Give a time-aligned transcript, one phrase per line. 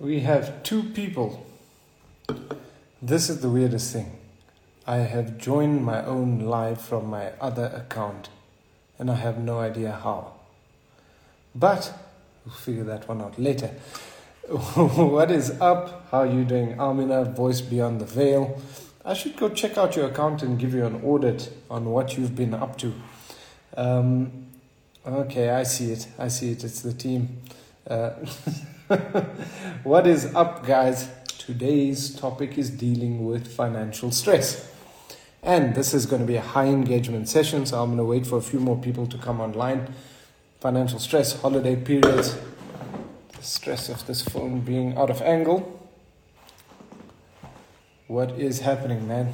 [0.00, 1.46] We have two people.
[3.02, 4.16] This is the weirdest thing.
[4.86, 8.30] I have joined my own live from my other account
[8.98, 10.32] and I have no idea how.
[11.54, 11.92] But
[12.46, 13.66] we'll figure that one out later.
[14.48, 16.08] what is up?
[16.10, 16.80] How are you doing?
[16.80, 18.58] Amina, voice beyond the veil.
[19.04, 22.34] I should go check out your account and give you an audit on what you've
[22.34, 22.94] been up to.
[23.76, 24.46] Um,
[25.06, 26.08] okay, I see it.
[26.18, 26.64] I see it.
[26.64, 27.42] It's the team.
[27.86, 28.12] Uh,
[29.84, 31.08] what is up, guys?
[31.38, 34.68] Today's topic is dealing with financial stress.
[35.44, 38.26] And this is going to be a high engagement session, so I'm going to wait
[38.26, 39.94] for a few more people to come online.
[40.58, 42.36] Financial stress, holiday periods,
[43.36, 45.88] the stress of this phone being out of angle.
[48.08, 49.32] What is happening, man?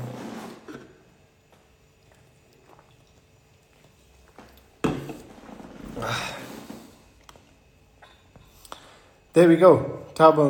[9.37, 10.01] There we go.
[10.15, 10.47] Tabo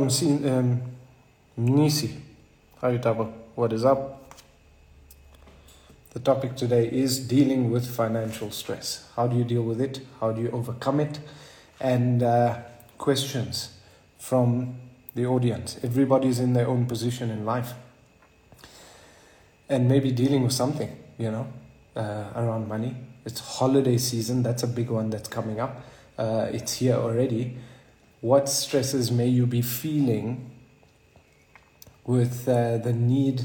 [0.48, 0.80] um,
[1.56, 2.22] Nisi.
[2.80, 3.32] How are you, Tabo?
[3.56, 4.32] What is up?
[6.12, 9.08] The topic today is dealing with financial stress.
[9.16, 10.02] How do you deal with it?
[10.20, 11.18] How do you overcome it?
[11.80, 12.58] And uh,
[12.96, 13.70] questions
[14.20, 14.76] from
[15.16, 15.80] the audience.
[15.82, 17.72] Everybody's in their own position in life.
[19.68, 21.48] And maybe dealing with something, you know,
[21.96, 22.94] uh, around money.
[23.24, 24.44] It's holiday season.
[24.44, 25.82] That's a big one that's coming up.
[26.16, 27.58] Uh, it's here already
[28.26, 30.50] what stresses may you be feeling
[32.04, 33.44] with uh, the need,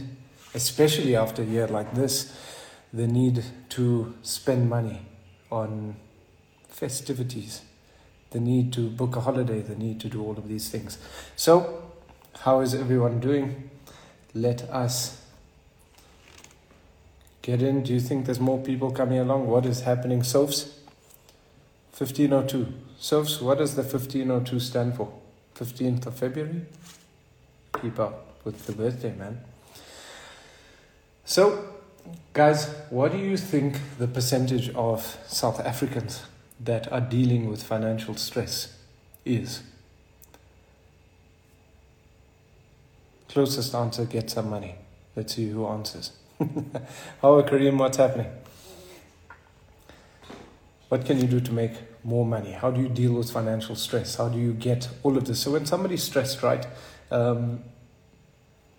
[0.56, 2.36] especially after a year like this,
[2.92, 5.06] the need to spend money
[5.52, 5.96] on
[6.68, 7.62] festivities,
[8.32, 10.98] the need to book a holiday, the need to do all of these things.
[11.36, 11.84] So,
[12.40, 13.70] how is everyone doing?
[14.34, 15.22] Let us
[17.44, 17.84] get in.
[17.84, 19.46] Do you think there's more people coming along?
[19.46, 20.24] What is happening?
[20.24, 20.74] Sophs?
[21.96, 22.91] 1502.
[23.02, 25.12] Sophs, what does the 1502 stand for?
[25.56, 26.62] 15th of February?
[27.82, 29.42] Keep up with the birthday, man.
[31.26, 31.68] So,
[32.32, 36.26] guys, what do you think the percentage of South Africans
[36.60, 38.78] that are dealing with financial stress
[39.26, 39.64] is?
[43.30, 44.76] Closest answer gets some money.
[45.16, 46.12] Let's see who answers.
[46.40, 48.32] How Kareem, what's happening?
[50.90, 51.72] What can you do to make
[52.04, 52.52] more money?
[52.52, 54.16] How do you deal with financial stress?
[54.16, 55.42] How do you get all of this?
[55.42, 56.66] So when somebody's stressed, right,
[57.12, 57.64] um,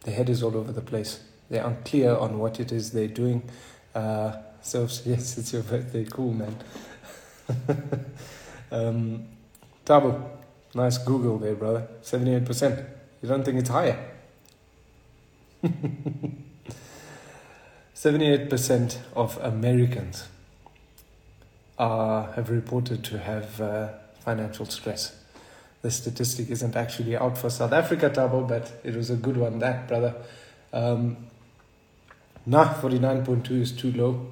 [0.06, 1.22] head is all over the place.
[1.50, 3.43] They're unclear on what it is they're doing.
[3.94, 6.05] Uh, so yes, it's your birthday.
[6.05, 6.56] Cool, man.
[8.71, 9.25] um,
[10.75, 11.87] nice Google there, brother.
[12.03, 12.81] Seventy-eight percent.
[13.21, 13.99] You don't think it's higher?
[17.94, 20.27] Seventy-eight percent of Americans
[21.78, 23.88] uh, have reported to have uh,
[24.21, 25.16] financial stress.
[25.83, 29.59] The statistic isn't actually out for South Africa, Tabo, but it was a good one,
[29.59, 30.15] that, brother.
[30.72, 31.16] Um,
[32.47, 34.28] nah, 49.2 is too low.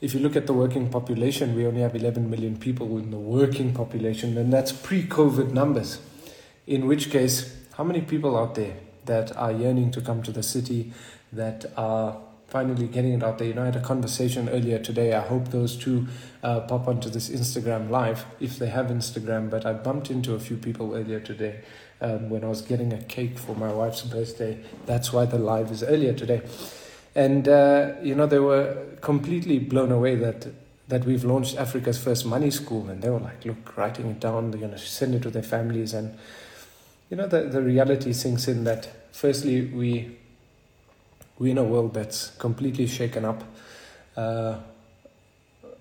[0.00, 3.18] If you look at the working population, we only have 11 million people in the
[3.18, 6.00] working population, and that's pre COVID numbers.
[6.66, 8.74] In which case, how many people out there
[9.04, 10.92] that are yearning to come to the city,
[11.32, 12.16] that are
[12.52, 13.48] finally getting it out there.
[13.48, 15.14] You know, I had a conversation earlier today.
[15.14, 16.06] I hope those two
[16.42, 19.48] uh, pop onto this Instagram live if they have Instagram.
[19.48, 21.60] But I bumped into a few people earlier today
[22.02, 24.62] um, when I was getting a cake for my wife's birthday.
[24.84, 26.42] That's why the live is earlier today.
[27.14, 30.46] And, uh, you know, they were completely blown away that
[30.88, 32.90] that we've launched Africa's first money school.
[32.90, 35.42] And they were like, look, writing it down, they're going to send it to their
[35.42, 35.94] families.
[35.94, 36.18] And,
[37.08, 40.18] you know, the, the reality sinks in that firstly, we
[41.42, 43.42] we're in a world that's completely shaken up.
[44.16, 44.58] Uh,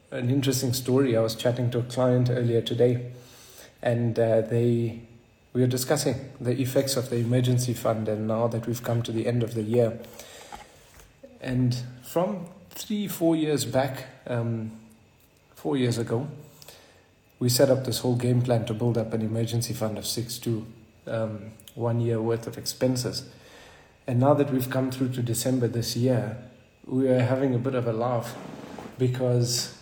[0.09, 1.15] an interesting story.
[1.15, 3.11] I was chatting to a client earlier today,
[3.79, 5.01] and uh, they
[5.53, 9.11] we were discussing the effects of the emergency fund, and now that we've come to
[9.11, 9.99] the end of the year,
[11.39, 14.71] and from three four years back, um,
[15.53, 16.27] four years ago,
[17.37, 20.39] we set up this whole game plan to build up an emergency fund of six
[20.39, 20.65] to
[21.05, 23.29] um, one year worth of expenses
[24.07, 26.37] and now that we've come through to December this year,
[26.85, 28.35] we are having a bit of a laugh
[28.97, 29.77] because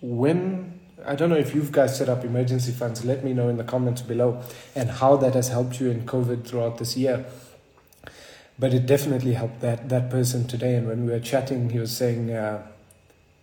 [0.00, 3.56] when I don't know if you guys set up emergency funds, let me know in
[3.56, 4.42] the comments below
[4.74, 7.24] and how that has helped you in COVID throughout this year.
[8.58, 10.76] But it definitely helped that, that person today.
[10.76, 12.66] And when we were chatting, he was saying, uh,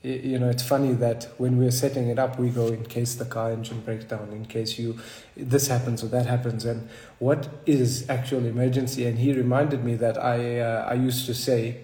[0.02, 3.26] you know, it's funny that when we're setting it up, we go in case the
[3.26, 4.98] car engine breaks down, in case you
[5.36, 6.88] this happens or that happens, and
[7.20, 9.06] what is actual emergency?
[9.06, 11.82] And he reminded me that I uh, I used to say,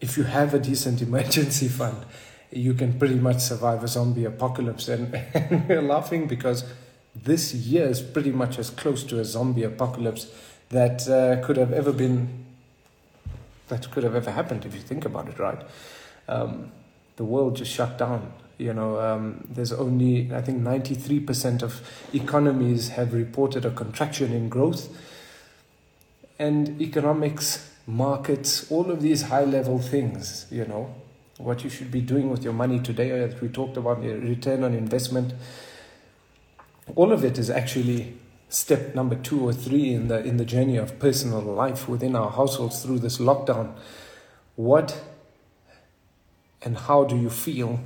[0.00, 2.06] if you have a decent emergency fund,
[2.50, 4.88] you can pretty much survive a zombie apocalypse.
[4.88, 6.64] And, and we're laughing because
[7.14, 10.26] this year is pretty much as close to a zombie apocalypse
[10.70, 12.46] that uh, could have ever been,
[13.68, 15.60] that could have ever happened if you think about it, right?
[16.28, 16.72] Um,
[17.16, 18.32] the world just shut down.
[18.58, 21.80] You know, um, there's only, I think, 93% of
[22.14, 24.88] economies have reported a contraction in growth.
[26.38, 30.94] And economics, markets, all of these high level things, you know,
[31.38, 34.62] what you should be doing with your money today, as we talked about the return
[34.62, 35.34] on investment,
[36.94, 38.14] all of it is actually
[38.48, 42.30] step number two or three in the in the journey of personal life within our
[42.30, 43.72] households through this lockdown.
[44.56, 45.02] What
[46.64, 47.80] and how do you feel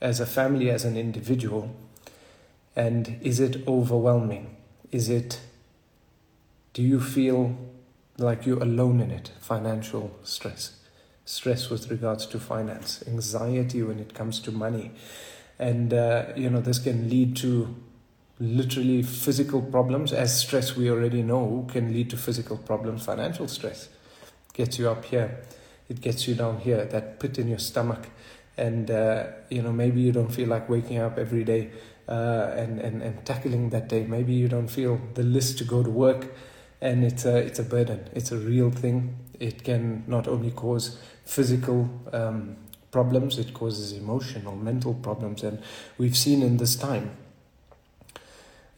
[0.00, 1.74] as a family, as an individual?
[2.76, 4.56] And is it overwhelming?
[4.90, 5.40] Is it,
[6.72, 7.56] do you feel
[8.16, 9.32] like you're alone in it?
[9.40, 10.76] Financial stress,
[11.24, 14.92] stress with regards to finance, anxiety when it comes to money.
[15.58, 17.74] And, uh, you know, this can lead to
[18.40, 23.88] literally physical problems, as stress we already know can lead to physical problems, financial stress
[24.58, 25.40] gets you up here,
[25.88, 28.08] it gets you down here, that pit in your stomach.
[28.56, 31.70] And, uh, you know, maybe you don't feel like waking up every day
[32.08, 34.04] uh, and, and, and tackling that day.
[34.04, 36.34] Maybe you don't feel the list to go to work
[36.80, 38.08] and it's a, it's a burden.
[38.14, 39.16] It's a real thing.
[39.38, 42.56] It can not only cause physical um,
[42.90, 45.44] problems, it causes emotional, mental problems.
[45.44, 45.62] And
[45.96, 47.16] we've seen in this time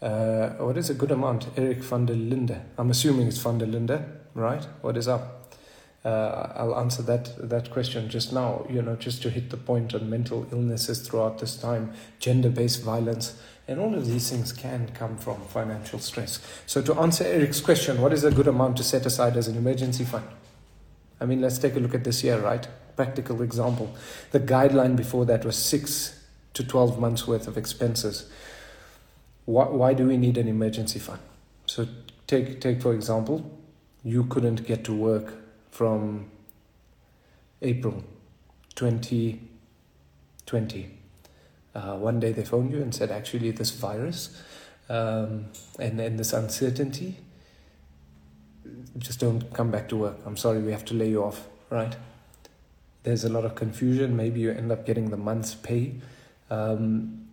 [0.03, 1.47] uh, what is a good amount?
[1.57, 2.61] Eric van der Linde.
[2.79, 4.03] I'm assuming it's van der Linde,
[4.35, 4.67] right?
[4.81, 5.40] What is up?
[6.05, 8.67] Uh, I'll answer that that question just now.
[8.71, 13.41] You know, just to hit the point on mental illnesses throughout this time, gender-based violence,
[13.69, 16.41] and all of these things can come from financial stress.
[16.67, 19.57] So, to answer Eric's question, what is a good amount to set aside as an
[19.57, 20.27] emergency fund?
[21.21, 22.67] I mean, let's take a look at this year, right?
[22.97, 23.95] Practical example.
[24.31, 26.19] The guideline before that was six
[26.55, 28.31] to 12 months worth of expenses
[29.51, 31.21] why, why do we need an emergency fund?
[31.67, 31.87] So
[32.27, 33.51] take take for example,
[34.05, 35.35] you couldn't get to work
[35.71, 36.31] from
[37.63, 38.03] April
[38.75, 40.91] 2020.
[41.75, 44.43] Uh, one day they phoned you and said, actually, this virus
[44.89, 45.47] um,
[45.79, 47.17] and, and this uncertainty,
[48.99, 50.17] just don't come back to work.
[50.27, 51.95] I'm sorry, we have to lay you off, right?
[53.03, 54.17] There's a lot of confusion.
[54.17, 55.95] Maybe you end up getting the month's pay.
[56.51, 57.29] Um,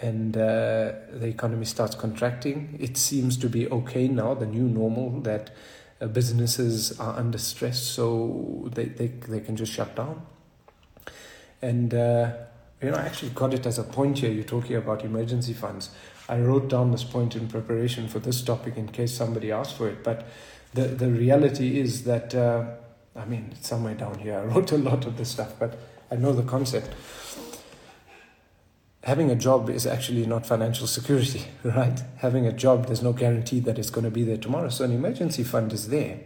[0.00, 2.76] and uh, the economy starts contracting.
[2.80, 5.50] It seems to be okay now, the new normal, that
[6.06, 10.22] businesses are under stress, so they, they, they can just shut down.
[11.60, 12.32] And, uh,
[12.80, 14.30] you know, I actually got it as a point here.
[14.30, 15.90] You're talking about emergency funds.
[16.28, 19.88] I wrote down this point in preparation for this topic in case somebody asked for
[19.88, 20.04] it.
[20.04, 20.28] But
[20.74, 22.66] the, the reality is that, uh,
[23.16, 24.38] I mean, somewhere down here.
[24.38, 25.78] I wrote a lot of this stuff, but
[26.10, 26.94] I know the concept
[29.04, 32.02] having a job is actually not financial security, right?
[32.18, 34.68] Having a job, there's no guarantee that it's going to be there tomorrow.
[34.68, 36.20] So an emergency fund is there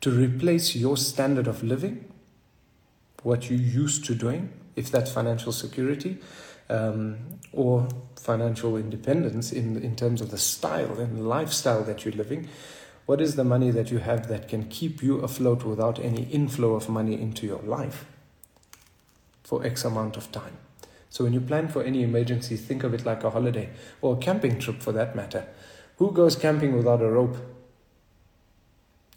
[0.00, 2.10] to replace your standard of living,
[3.22, 6.18] what you used to doing, if that's financial security,
[6.70, 7.18] um,
[7.52, 12.48] or financial independence in, in terms of the style and lifestyle that you're living.
[13.06, 16.74] What is the money that you have that can keep you afloat without any inflow
[16.74, 18.04] of money into your life
[19.42, 20.58] for X amount of time?
[21.10, 24.18] So when you plan for any emergency, think of it like a holiday or a
[24.18, 25.46] camping trip for that matter.
[25.96, 27.36] Who goes camping without a rope?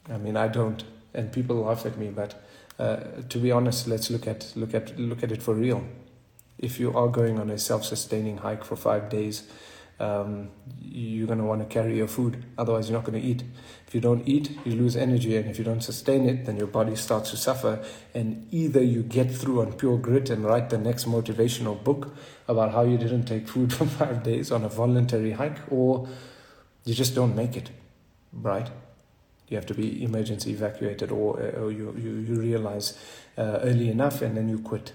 [0.10, 0.84] I mean, I don't,
[1.14, 2.10] and people laugh at me.
[2.10, 2.44] But
[2.80, 2.98] uh,
[3.30, 5.86] to be honest, let's look at look at look at it for real.
[6.58, 9.44] If you are going on a self-sustaining hike for five days,
[10.00, 10.50] um,
[10.82, 12.44] you're going to want to carry your food.
[12.58, 13.44] Otherwise, you're not going to eat.
[13.88, 15.36] If you don't eat, you lose energy.
[15.38, 17.84] And if you don't sustain it, then your body starts to suffer.
[18.14, 22.16] And either you get through on pure grit and write the next motivational book
[22.48, 26.08] about how you didn't take food for five days on a voluntary hike, or
[26.86, 27.70] you just don't make it,
[28.34, 28.70] right?
[29.48, 32.98] You have to be emergency evacuated, or, or you, you, you realize
[33.38, 34.94] uh, early enough and then you quit.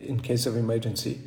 [0.00, 1.20] In case of emergency,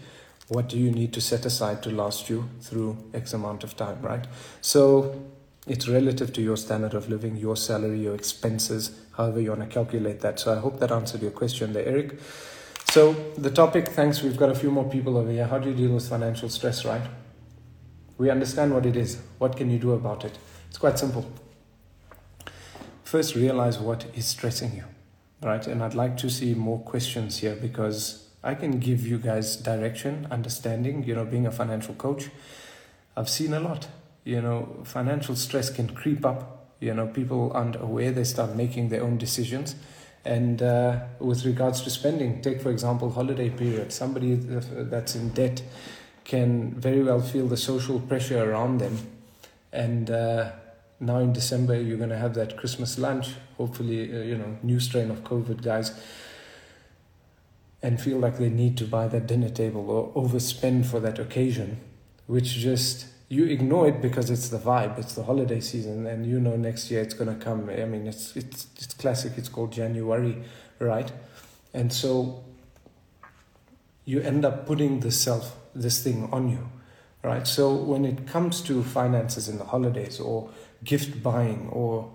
[0.49, 4.01] what do you need to set aside to last you through X amount of time,
[4.01, 4.25] right?
[4.61, 5.21] So
[5.67, 9.67] it's relative to your standard of living, your salary, your expenses, however you want to
[9.67, 10.39] calculate that.
[10.39, 12.19] So I hope that answered your question there, Eric.
[12.89, 15.45] So the topic, thanks, we've got a few more people over here.
[15.45, 17.01] How do you deal with financial stress, right?
[18.17, 19.19] We understand what it is.
[19.39, 20.37] What can you do about it?
[20.69, 21.29] It's quite simple.
[23.03, 24.85] First, realize what is stressing you,
[25.43, 25.65] right?
[25.67, 30.25] And I'd like to see more questions here because I can give you guys direction,
[30.31, 32.29] understanding, you know, being a financial coach.
[33.17, 33.89] I've seen a lot.
[34.23, 36.73] You know, financial stress can creep up.
[36.79, 39.75] You know, people aren't aware, they start making their own decisions.
[40.23, 43.91] And uh, with regards to spending, take for example, holiday period.
[43.91, 45.61] Somebody that's in debt
[46.23, 48.97] can very well feel the social pressure around them.
[49.73, 50.51] And uh,
[51.01, 54.79] now in December, you're going to have that Christmas lunch, hopefully, uh, you know, new
[54.79, 55.91] strain of COVID, guys,
[57.81, 61.79] and feel like they need to buy that dinner table or overspend for that occasion,
[62.25, 66.39] which just you ignore it because it's the vibe, it's the holiday season, and you
[66.39, 67.69] know next year it's to come.
[67.69, 69.33] I mean, it's it's it's classic.
[69.37, 70.37] It's called January,
[70.79, 71.11] right?
[71.73, 72.43] And so
[74.05, 76.69] you end up putting the self this thing on you,
[77.21, 77.45] right?
[77.45, 80.49] So when it comes to finances in the holidays or
[80.83, 82.09] gift buying or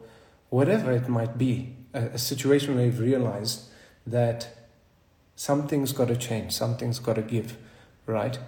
[0.49, 3.65] whatever it might be, a, a situation where you've realized
[4.07, 4.62] that
[5.43, 7.57] something's got to change, something's got to give,
[8.07, 8.39] right?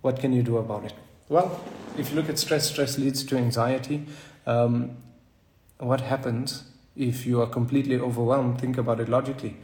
[0.00, 0.94] What can you do about it?
[1.28, 1.60] Well,
[1.98, 4.06] if you look at stress, stress leads to anxiety.
[4.46, 4.96] Um,
[5.76, 6.64] what happens
[6.96, 8.58] if you are completely overwhelmed?
[8.58, 9.58] Think about it logically.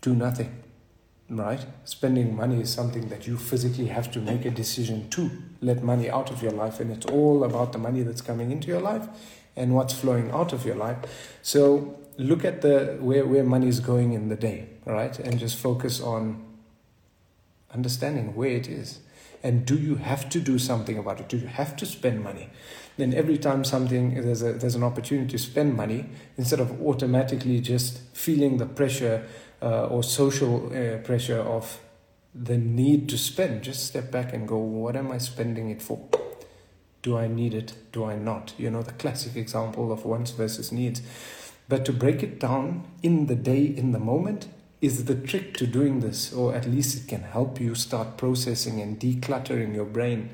[0.00, 0.60] Do nothing,
[1.28, 1.64] right?
[1.84, 6.10] Spending money is something that you physically have to make a decision to let money
[6.10, 9.06] out of your life, and it's all about the money that's coming into your life
[9.54, 10.98] and what's flowing out of your life.
[11.42, 15.18] So look at the where where money is going in the day, right?
[15.18, 16.42] And just focus on
[17.72, 19.00] understanding where it is.
[19.42, 21.28] And do you have to do something about it?
[21.28, 22.50] Do you have to spend money?
[22.98, 27.60] Then every time something there's a there's an opportunity to spend money instead of automatically
[27.60, 29.26] just feeling the pressure
[29.62, 31.80] uh, or social uh, pressure of
[32.34, 36.06] the need to spend just step back and go what am i spending it for?
[37.02, 37.72] Do i need it?
[37.92, 38.52] Do i not?
[38.58, 41.00] You know the classic example of wants versus needs
[41.70, 44.48] but to break it down in the day in the moment
[44.80, 48.80] is the trick to doing this, or at least it can help you start processing
[48.80, 50.30] and decluttering your brain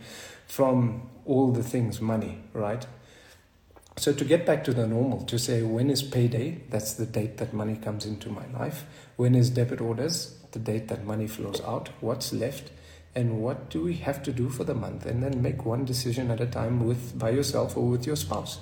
[0.47, 2.87] from all the things money, right?
[3.99, 7.37] So, to get back to the normal, to say when is payday, that's the date
[7.37, 8.87] that money comes into my life.
[9.17, 12.71] When is debit orders, the date that money flows out, what's left,
[13.15, 16.31] and what do we have to do for the month, and then make one decision
[16.31, 18.59] at a time with by yourself or with your spouse.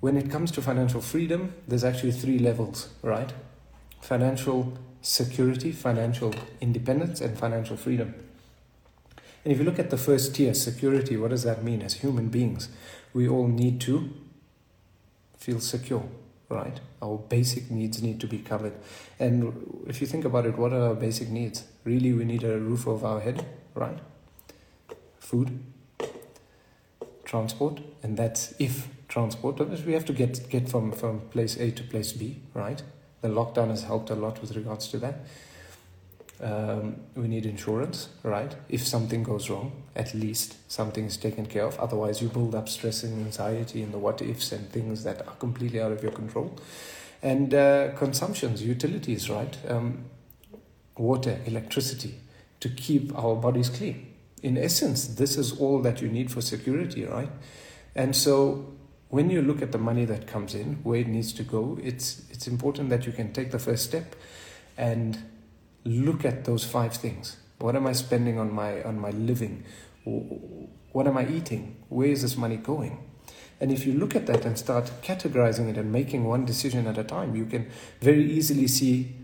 [0.00, 3.32] When it comes to financial freedom, there's actually three levels, right?
[4.00, 8.14] financial security, financial independence, and financial freedom.
[9.44, 11.82] And if you look at the first tier, security, what does that mean?
[11.82, 12.68] As human beings,
[13.14, 14.10] we all need to
[15.38, 16.04] feel secure,
[16.48, 16.78] right?
[17.00, 18.74] Our basic needs need to be covered.
[19.18, 21.64] And if you think about it, what are our basic needs?
[21.84, 23.98] Really, we need a roof over our head, right?
[25.18, 25.60] Food,
[27.24, 29.60] transport, and that's if transport.
[29.84, 32.82] We have to get, get from, from place A to place B, right?
[33.20, 35.20] the lockdown has helped a lot with regards to that.
[36.42, 38.54] Um, we need insurance, right?
[38.70, 41.78] If something goes wrong, at least something is taken care of.
[41.78, 45.34] Otherwise, you build up stress and anxiety and the what ifs and things that are
[45.34, 46.58] completely out of your control.
[47.22, 49.54] And uh, consumptions, utilities, right?
[49.68, 50.06] Um,
[50.96, 52.14] water, electricity
[52.60, 54.06] to keep our bodies clean.
[54.42, 57.30] In essence, this is all that you need for security, right?
[57.94, 58.72] And so
[59.10, 62.22] when you look at the money that comes in, where it needs to go, it's
[62.30, 64.14] it's important that you can take the first step
[64.78, 65.18] and
[65.84, 67.36] look at those five things.
[67.58, 69.64] What am I spending on my on my living?
[70.04, 71.76] What am I eating?
[71.88, 73.06] Where is this money going?
[73.60, 76.96] And if you look at that and start categorizing it and making one decision at
[76.96, 77.68] a time, you can
[78.00, 79.14] very easily see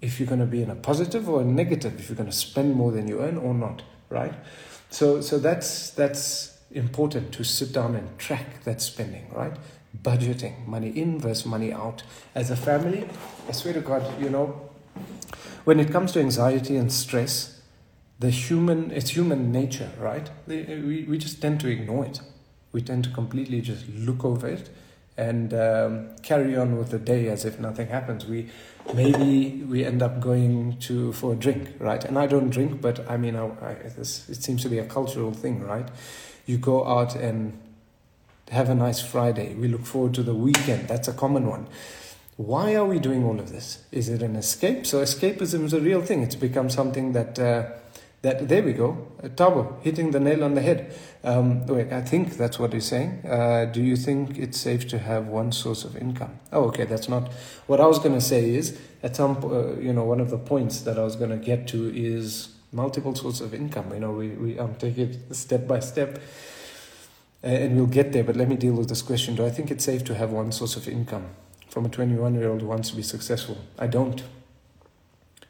[0.00, 2.36] if you're going to be in a positive or a negative, if you're going to
[2.36, 4.34] spend more than you earn or not, right?
[4.90, 9.56] So so that's that's important to sit down and track that spending, right?
[10.02, 12.02] Budgeting, money in versus money out.
[12.34, 13.08] As a family,
[13.48, 14.70] I swear to God, you know,
[15.64, 17.60] when it comes to anxiety and stress,
[18.18, 20.30] the human, it's human nature, right?
[20.46, 22.20] We, we just tend to ignore it.
[22.72, 24.68] We tend to completely just look over it
[25.16, 28.26] and um, carry on with the day as if nothing happens.
[28.26, 28.50] We
[28.94, 32.04] maybe we end up going to for a drink, right?
[32.04, 34.86] And I don't drink, but I mean, I, I, this, it seems to be a
[34.86, 35.88] cultural thing, right?
[36.46, 37.58] You go out and
[38.50, 39.54] have a nice Friday.
[39.54, 40.88] We look forward to the weekend.
[40.88, 41.66] That's a common one.
[42.36, 43.84] Why are we doing all of this?
[43.92, 44.86] Is it an escape?
[44.86, 46.22] So escapism is a real thing.
[46.22, 47.70] It's become something that uh,
[48.22, 49.06] that there we go.
[49.22, 50.92] Tabo hitting the nail on the head.
[51.22, 53.24] Um, wait, I think that's what he's saying.
[53.24, 56.40] Uh, do you think it's safe to have one source of income?
[56.50, 57.30] Oh, okay, that's not
[57.66, 58.54] what I was going to say.
[58.54, 61.36] Is at some uh, you know one of the points that I was going to
[61.36, 63.92] get to is multiple sources of income.
[63.94, 66.18] You know, we, we um, take it step by step
[67.42, 68.24] and we'll get there.
[68.24, 69.36] But let me deal with this question.
[69.36, 71.28] Do I think it's safe to have one source of income
[71.68, 73.58] from a 21 year old who wants to be successful?
[73.78, 74.22] I don't.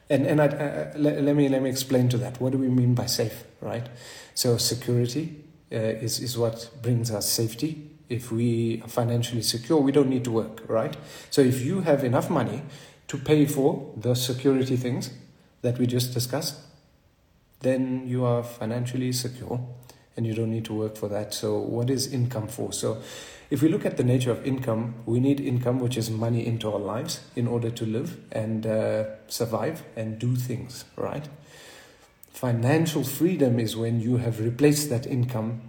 [0.09, 2.39] And, and I, uh, let, let, me, let me explain to that.
[2.39, 3.87] What do we mean by safe, right?
[4.35, 7.89] So, security uh, is, is what brings us safety.
[8.07, 10.95] If we are financially secure, we don't need to work, right?
[11.31, 12.61] So, if you have enough money
[13.07, 15.09] to pay for the security things
[15.63, 16.59] that we just discussed,
[17.65, 19.59] then you are financially secure
[20.15, 21.33] and you don't need to work for that.
[21.33, 22.71] So, what is income for?
[22.71, 23.01] So,
[23.49, 26.71] if we look at the nature of income, we need income, which is money into
[26.71, 31.27] our lives in order to live and uh, survive and do things, right?
[32.31, 35.61] Financial freedom is when you have replaced that income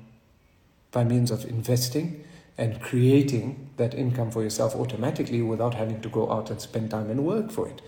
[0.90, 2.24] by means of investing
[2.58, 7.10] and creating that income for yourself automatically without having to go out and spend time
[7.10, 7.82] and work for it,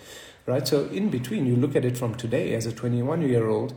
[0.49, 0.67] right?
[0.67, 3.75] So, in between, you look at it from today as a 21 year old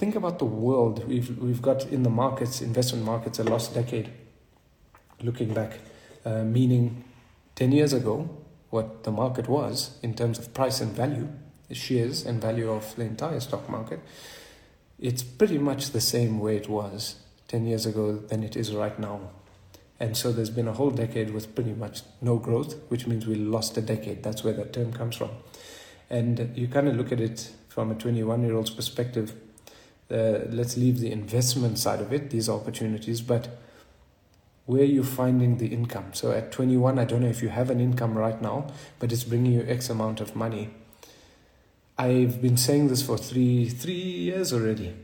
[0.00, 4.08] think about the world we've we've got in the markets, investment markets, a lost decade.
[5.22, 5.78] Looking back,
[6.24, 7.04] uh, meaning
[7.54, 8.16] ten years ago,
[8.70, 11.28] what the market was in terms of price and value,
[11.70, 14.00] shares and value of the entire stock market,
[14.98, 18.98] it's pretty much the same way it was ten years ago than it is right
[18.98, 19.20] now.
[20.00, 23.36] And so there's been a whole decade with pretty much no growth, which means we
[23.36, 24.22] lost a decade.
[24.22, 25.30] That's where that term comes from.
[26.08, 29.34] And you kind of look at it from a 21 year old's perspective
[30.10, 33.60] uh, let's leave the investment side of it, these opportunities, but
[34.66, 36.12] where are you finding the income?
[36.12, 38.66] So at 21, I don't know if you have an income right now,
[38.98, 40.70] but it's bringing you X amount of money.
[41.96, 44.94] I've been saying this for three three years already.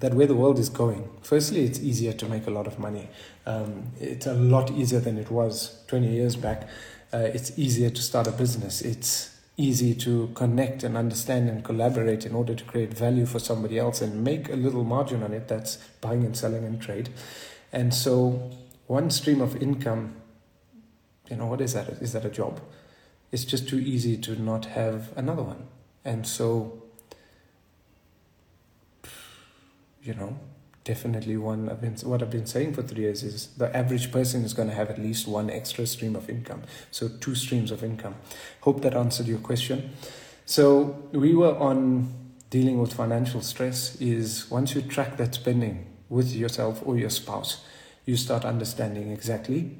[0.00, 1.08] That where the world is going.
[1.22, 3.08] Firstly, it's easier to make a lot of money.
[3.46, 6.68] Um, it's a lot easier than it was 20 years back.
[7.14, 8.82] Uh, it's easier to start a business.
[8.82, 13.78] It's easy to connect and understand and collaborate in order to create value for somebody
[13.78, 17.08] else and make a little margin on it that's buying and selling and trade
[17.72, 18.50] and so
[18.86, 20.14] one stream of income
[21.30, 22.60] you know what is that is that a job
[23.32, 25.66] it's just too easy to not have another one
[26.04, 26.82] and so
[30.06, 30.38] you know
[30.86, 34.44] definitely one I've been what I've been saying for three years is the average person
[34.44, 36.62] is going to have at least one extra stream of income.
[36.92, 38.14] So two streams of income.
[38.60, 39.90] Hope that answered your question.
[40.46, 42.14] So we were on
[42.50, 47.64] dealing with financial stress is once you track that spending with yourself or your spouse,
[48.04, 49.76] you start understanding exactly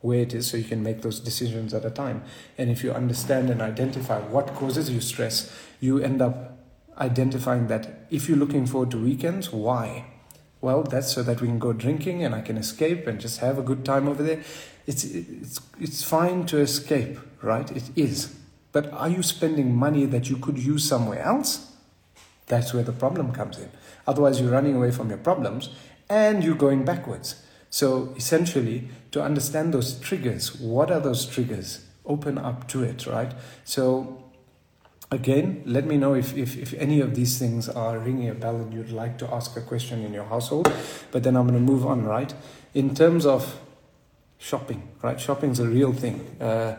[0.00, 2.24] where it is so you can make those decisions at a time.
[2.58, 6.51] And if you understand and identify what causes you stress, you end up
[6.98, 10.06] identifying that if you're looking forward to weekends, why?
[10.60, 13.58] Well, that's so that we can go drinking and I can escape and just have
[13.58, 14.42] a good time over there.
[14.86, 17.70] It's, it's, it's fine to escape, right?
[17.70, 18.36] It is.
[18.70, 21.72] But are you spending money that you could use somewhere else?
[22.46, 23.70] That's where the problem comes in.
[24.06, 25.70] Otherwise, you're running away from your problems
[26.08, 27.42] and you're going backwards.
[27.70, 31.86] So, essentially, to understand those triggers, what are those triggers?
[32.04, 33.32] Open up to it, right?
[33.64, 34.22] So,
[35.12, 38.56] Again, let me know if, if, if any of these things are ringing a bell
[38.56, 40.72] and you'd like to ask a question in your household.
[41.10, 42.32] But then I'm going to move on, right?
[42.72, 43.60] In terms of
[44.38, 45.20] shopping, right?
[45.20, 46.34] Shopping's a real thing.
[46.40, 46.76] Uh,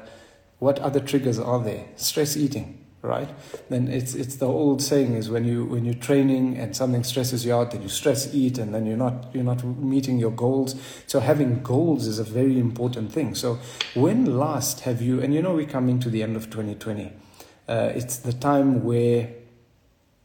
[0.57, 1.85] what other triggers are there?
[1.95, 3.29] Stress eating, right?
[3.69, 7.45] Then it's it's the old saying is when you when you're training and something stresses
[7.45, 10.73] you out, then you stress eat, and then you're not you're not meeting your goals.
[11.05, 13.35] So having goals is a very important thing.
[13.35, 13.59] So
[13.93, 15.21] when last have you?
[15.21, 17.11] And you know we're coming to the end of 2020
[17.67, 19.30] uh, it's the time where,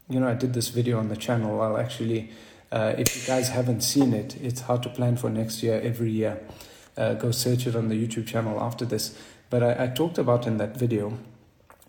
[0.09, 1.61] you know, I did this video on the channel.
[1.61, 2.31] I'll actually,
[2.71, 6.11] uh, if you guys haven't seen it, it's how to plan for next year every
[6.11, 6.41] year.
[6.97, 9.17] Uh, go search it on the YouTube channel after this.
[9.49, 11.17] But I, I talked about in that video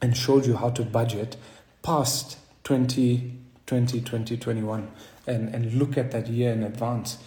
[0.01, 1.37] and showed you how to budget
[1.83, 4.91] past 2020, 2021
[5.27, 7.19] and, and look at that year in advance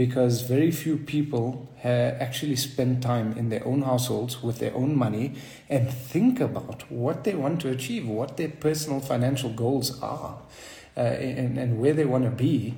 [0.00, 5.34] because very few people actually spend time in their own households with their own money
[5.68, 10.38] and think about what they want to achieve, what their personal financial goals are,
[10.96, 12.74] uh, and, and where they want to be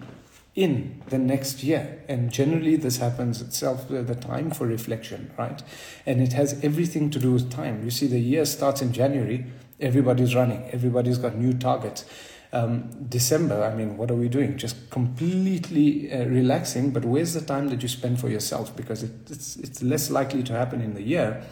[0.57, 2.03] in the next year.
[2.09, 5.63] And generally, this happens itself the time for reflection, right?
[6.05, 7.85] And it has everything to do with time.
[7.85, 9.47] You see, the year starts in January,
[9.79, 12.05] everybody's running, everybody's got new targets
[12.53, 14.59] um, December, I mean, what are we doing?
[14.59, 16.91] Just completely uh, relaxing.
[16.91, 18.77] But where's the time that you spend for yourself?
[18.77, 21.43] Because it, it's it's less likely to happen in the year.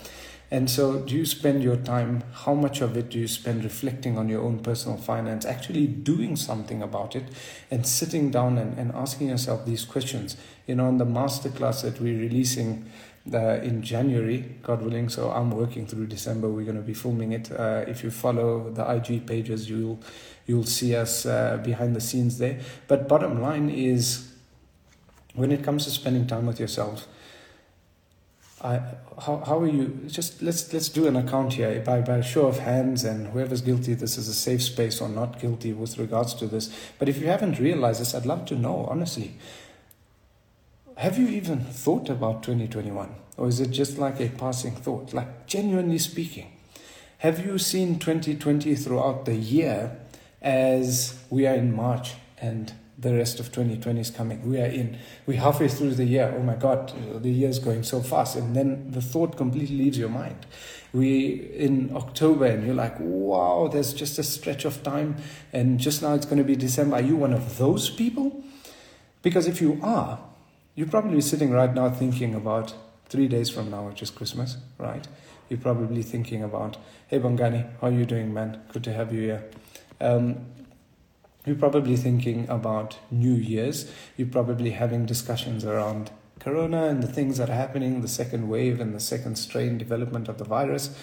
[0.53, 2.25] And so, do you spend your time?
[2.33, 6.35] How much of it do you spend reflecting on your own personal finance, actually doing
[6.35, 7.25] something about it,
[7.71, 10.37] and sitting down and, and asking yourself these questions?
[10.67, 12.91] You know, in the masterclass that we're releasing
[13.33, 15.09] uh, in January, God willing.
[15.09, 16.49] So I'm working through December.
[16.49, 17.53] We're going to be filming it.
[17.53, 20.01] Uh, if you follow the IG pages, you'll
[20.51, 22.59] you'll see us uh, behind the scenes there.
[22.89, 24.33] But bottom line is,
[25.35, 27.07] when it comes to spending time with yourself,
[28.63, 28.81] I,
[29.25, 30.01] how, how are you?
[30.07, 33.95] Just let's let's do an account here by by show of hands, and whoever's guilty,
[33.95, 36.69] this is a safe space or not guilty with regards to this.
[36.99, 39.39] But if you haven't realized this, I'd love to know honestly.
[40.97, 43.15] Have you even thought about 2021?
[43.39, 45.15] Or is it just like a passing thought?
[45.15, 46.53] Like, genuinely speaking,
[47.19, 49.97] have you seen 2020 throughout the year
[50.43, 54.47] as we are in March and the rest of 2020 is coming.
[54.49, 56.35] We are in, we're halfway through the year.
[56.37, 58.37] Oh my God, the year is going so fast.
[58.37, 60.47] And then the thought completely leaves your mind.
[60.93, 65.17] We in October and you're like, wow, there's just a stretch of time.
[65.53, 66.97] And just now it's going to be December.
[66.97, 68.45] Are you one of those people?
[69.23, 70.19] Because if you are,
[70.75, 72.75] you're probably sitting right now thinking about
[73.09, 75.07] three days from now, which is Christmas, right?
[75.49, 76.77] You're probably thinking about,
[77.09, 78.61] hey, Bongani, how are you doing, man?
[78.73, 79.45] Good to have you here.
[80.01, 80.47] Um,
[81.47, 83.91] you're probably thinking about New Year's.
[84.17, 88.81] You're probably having discussions around Corona and the things that are happening, the second wave
[88.81, 90.97] and the second strain development of the virus.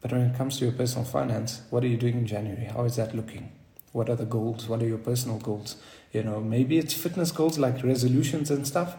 [0.00, 2.66] But when it comes to your personal finance, what are you doing in January?
[2.66, 3.52] How is that looking?
[3.92, 4.68] What are the goals?
[4.68, 5.76] What are your personal goals?
[6.12, 8.96] You know, maybe it's fitness goals like resolutions and stuff,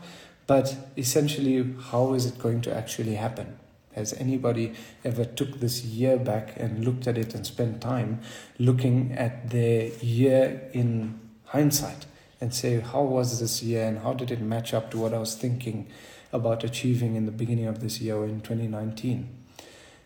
[0.47, 3.57] but essentially, how is it going to actually happen?
[3.93, 4.73] Has anybody
[5.03, 8.21] ever took this year back and looked at it and spent time
[8.57, 12.05] looking at their year in hindsight
[12.39, 15.17] and say, how was this year and how did it match up to what I
[15.17, 15.87] was thinking
[16.31, 19.27] about achieving in the beginning of this year in 2019?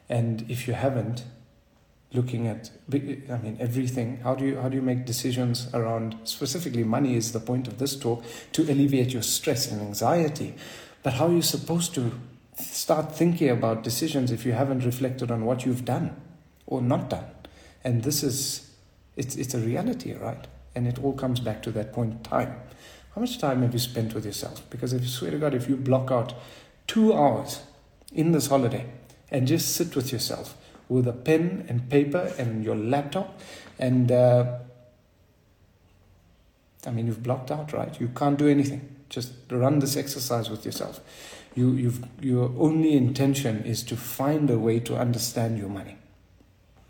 [0.09, 1.23] And if you haven't,
[2.13, 6.83] looking at i mean everything how do you how do you make decisions around specifically
[6.83, 10.53] money is the point of this talk to alleviate your stress and anxiety
[11.01, 12.11] but how are you supposed to
[12.57, 16.15] start thinking about decisions if you haven't reflected on what you've done
[16.65, 17.25] or not done.
[17.83, 18.71] And this is,
[19.15, 20.47] it's, it's a reality, right?
[20.75, 22.55] And it all comes back to that point in time.
[23.15, 24.67] How much time have you spent with yourself?
[24.69, 26.33] Because if you swear to God, if you block out
[26.87, 27.61] two hours
[28.11, 28.85] in this holiday
[29.29, 30.57] and just sit with yourself
[30.89, 33.39] with a pen and paper and your laptop,
[33.79, 34.59] and uh,
[36.85, 37.99] I mean, you've blocked out, right?
[37.99, 38.89] You can't do anything.
[39.09, 40.99] Just run this exercise with yourself
[41.55, 45.97] you, you've, your only intention is to find a way to understand your money.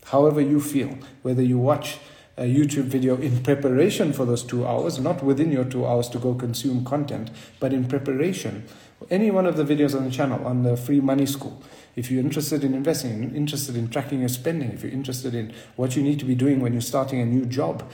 [0.06, 1.98] However, you feel, whether you watch
[2.36, 6.18] a YouTube video in preparation for those two hours, not within your two hours to
[6.18, 8.66] go consume content, but in preparation.
[9.10, 11.62] Any one of the videos on the channel, on the Free Money School,
[11.94, 15.94] if you're interested in investing, interested in tracking your spending, if you're interested in what
[15.94, 17.88] you need to be doing when you're starting a new job,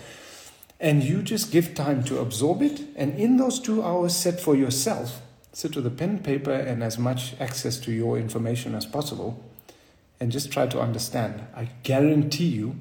[0.78, 4.56] and you just give time to absorb it, and in those two hours set for
[4.56, 5.20] yourself,
[5.52, 9.44] sit with a pen, paper, and as much access to your information as possible,
[10.20, 11.42] and just try to understand.
[11.54, 12.76] I guarantee you,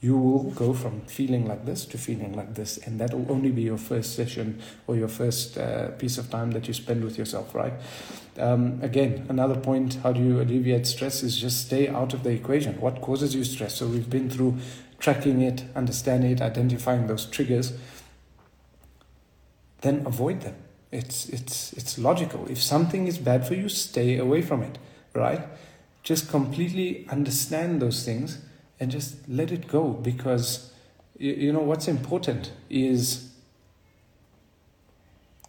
[0.00, 3.50] you will go from feeling like this to feeling like this, and that will only
[3.50, 7.18] be your first session or your first uh, piece of time that you spend with
[7.18, 7.74] yourself, right?
[8.38, 12.30] Um, again, another point how do you alleviate stress is just stay out of the
[12.30, 12.80] equation.
[12.80, 13.76] What causes you stress?
[13.76, 14.58] So, we've been through
[14.98, 17.72] tracking it, understanding it, identifying those triggers,
[19.82, 20.56] then avoid them
[20.92, 22.46] it's, it's, it's logical.
[22.48, 24.78] If something is bad for you, stay away from it,
[25.14, 25.42] right?
[26.02, 28.38] Just completely understand those things
[28.78, 30.70] and just let it go because,
[31.18, 33.32] you, you know, what's important is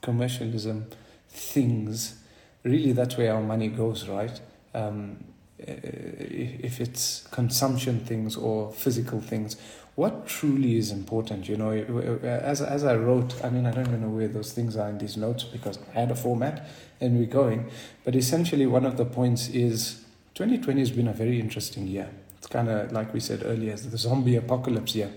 [0.01, 0.87] commercialism,
[1.29, 2.15] things.
[2.63, 4.39] Really, that's where our money goes, right?
[4.73, 5.25] Um,
[5.59, 9.57] if it's consumption things or physical things,
[9.95, 13.65] what truly is important you know eh, eh, eh, as, as i wrote i mean
[13.65, 16.15] i don't even know where those things are in these notes because i had a
[16.15, 16.67] format
[16.99, 17.69] and we're going
[18.03, 20.03] but essentially one of the points is
[20.35, 22.09] 2020 has been a very interesting year.
[22.39, 25.11] It's kind of like we said earlier the zombie apocalypse year.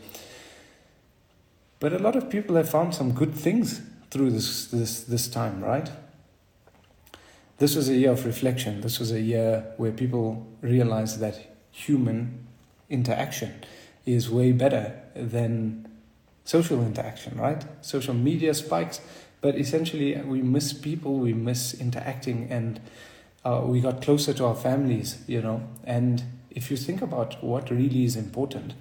[1.80, 5.62] But a lot of people have found some good things through this this this time
[5.62, 5.90] right?
[7.58, 8.82] This was a year of reflection.
[8.82, 12.46] This was a year where people realized that human
[12.90, 13.54] interaction
[14.06, 15.86] is way better than
[16.44, 17.64] social interaction, right?
[17.84, 19.00] Social media spikes,
[19.40, 22.80] but essentially we miss people, we miss interacting, and
[23.44, 25.68] uh, we got closer to our families, you know.
[25.84, 28.74] And if you think about what really is important,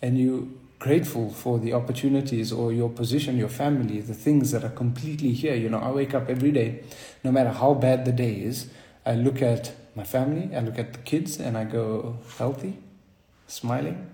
[0.00, 4.74] and you grateful for the opportunities or your position, your family, the things that are
[4.82, 5.54] completely here.
[5.54, 6.82] You know, I wake up every day,
[7.22, 8.68] no matter how bad the day is,
[9.06, 12.78] I look at my family, I look at the kids, and I go, healthy,
[13.52, 14.10] smiling,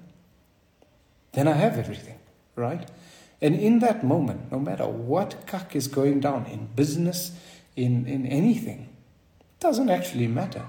[1.32, 2.18] then I have everything,
[2.56, 2.88] right?
[3.40, 7.32] And in that moment, no matter what cuck is going down in business,
[7.76, 8.88] in, in anything,
[9.60, 10.66] doesn't actually matter.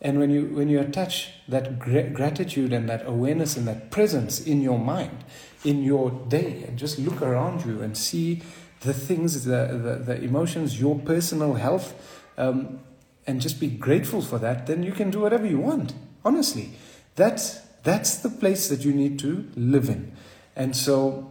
[0.00, 4.40] And when you, when you attach that gra- gratitude and that awareness and that presence
[4.40, 5.24] in your mind,
[5.64, 8.42] in your day, and just look around you and see
[8.80, 9.66] the things, the,
[10.06, 11.94] the, the emotions, your personal health,
[12.38, 12.78] um,
[13.26, 15.94] and just be grateful for that, then you can do whatever you want.
[16.24, 16.70] Honestly,
[17.16, 20.12] that's that's the place that you need to live in.
[20.54, 21.30] And so,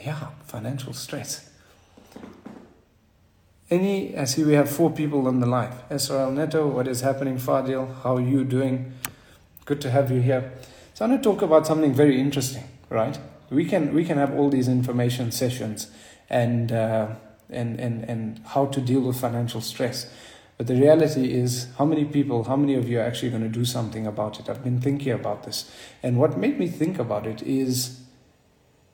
[0.00, 1.50] yeah, financial stress.
[3.68, 5.88] Any, I see we have four people on the live.
[5.88, 7.38] SRL Neto, what is happening?
[7.38, 8.92] Fadil, how are you doing?
[9.64, 10.52] Good to have you here.
[10.94, 13.18] So I'm going to talk about something very interesting, right?
[13.50, 15.90] We can we can have all these information sessions
[16.28, 17.08] and uh,
[17.48, 20.08] and and and how to deal with financial stress.
[20.60, 23.48] But the reality is, how many people, how many of you are actually going to
[23.48, 24.50] do something about it?
[24.50, 25.70] I've been thinking about this.
[26.02, 28.02] And what made me think about it is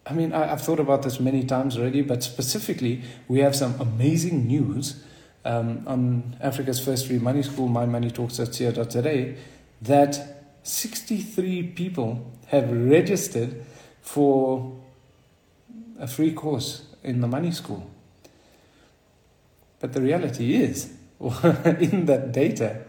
[0.07, 3.81] I mean, I, have thought about this many times already, but specifically, we have some
[3.81, 5.03] amazing news
[5.45, 9.35] um, on Africa's first free money school, mymoneytalks.co.za,
[9.83, 13.67] that 63 people have registered
[14.03, 14.81] for
[15.99, 17.91] a free course in the money school.
[19.81, 20.93] But the reality is,
[21.81, 22.83] in that data,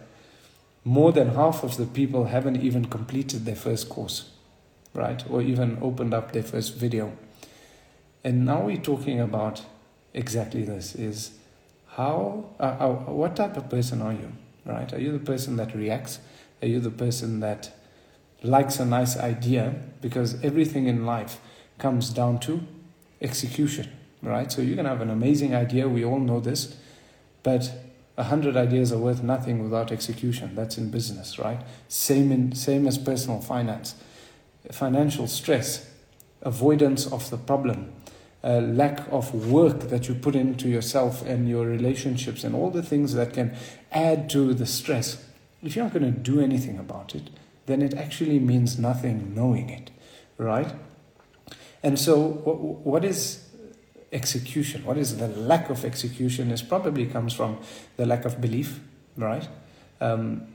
[0.84, 4.32] more than half of the people haven't even completed their first course,
[4.94, 5.24] right?
[5.30, 7.12] Or even opened up their first video.
[8.24, 9.64] And now we're talking about
[10.14, 11.32] exactly this is
[11.88, 14.32] how, uh, uh, what type of person are you,
[14.66, 14.92] right?
[14.94, 16.20] Are you the person that reacts?
[16.62, 17.72] Are you the person that
[18.44, 19.76] likes a nice idea?
[20.02, 21.40] Because everything in life
[21.78, 22.62] comes down to
[23.22, 24.52] execution, right?
[24.52, 26.76] So you can have an amazing idea, we all know this,
[27.44, 27.72] but
[28.18, 30.56] a hundred ideas are worth nothing without execution.
[30.56, 31.62] That's in business, right?
[31.88, 33.96] Same in same as personal finance.
[34.72, 35.90] Financial stress,
[36.42, 37.94] avoidance of the problem,
[38.44, 42.84] uh, lack of work that you put into yourself and your relationships and all the
[42.84, 43.56] things that can
[43.92, 45.24] add to the stress.
[45.64, 47.30] If you're not going to do anything about it,
[47.66, 49.92] then it actually means nothing knowing it,
[50.38, 50.74] right?
[51.84, 53.47] And so, what, what is
[54.12, 54.86] execution?
[54.86, 56.52] What is the lack of execution?
[56.52, 57.58] Is probably comes from
[57.98, 58.80] the lack of belief,
[59.18, 59.48] right?
[60.00, 60.48] Um,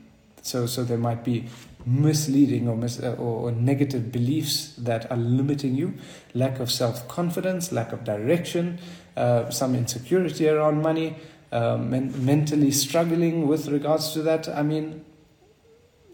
[0.43, 1.47] so, so there might be
[1.87, 5.95] misleading or, mis- uh, or negative beliefs that are limiting you,
[6.35, 8.79] lack of self confidence, lack of direction,
[9.17, 11.17] uh, some insecurity around money,
[11.53, 14.49] um, men- mentally struggling with regards to that.
[14.49, 15.05] I mean,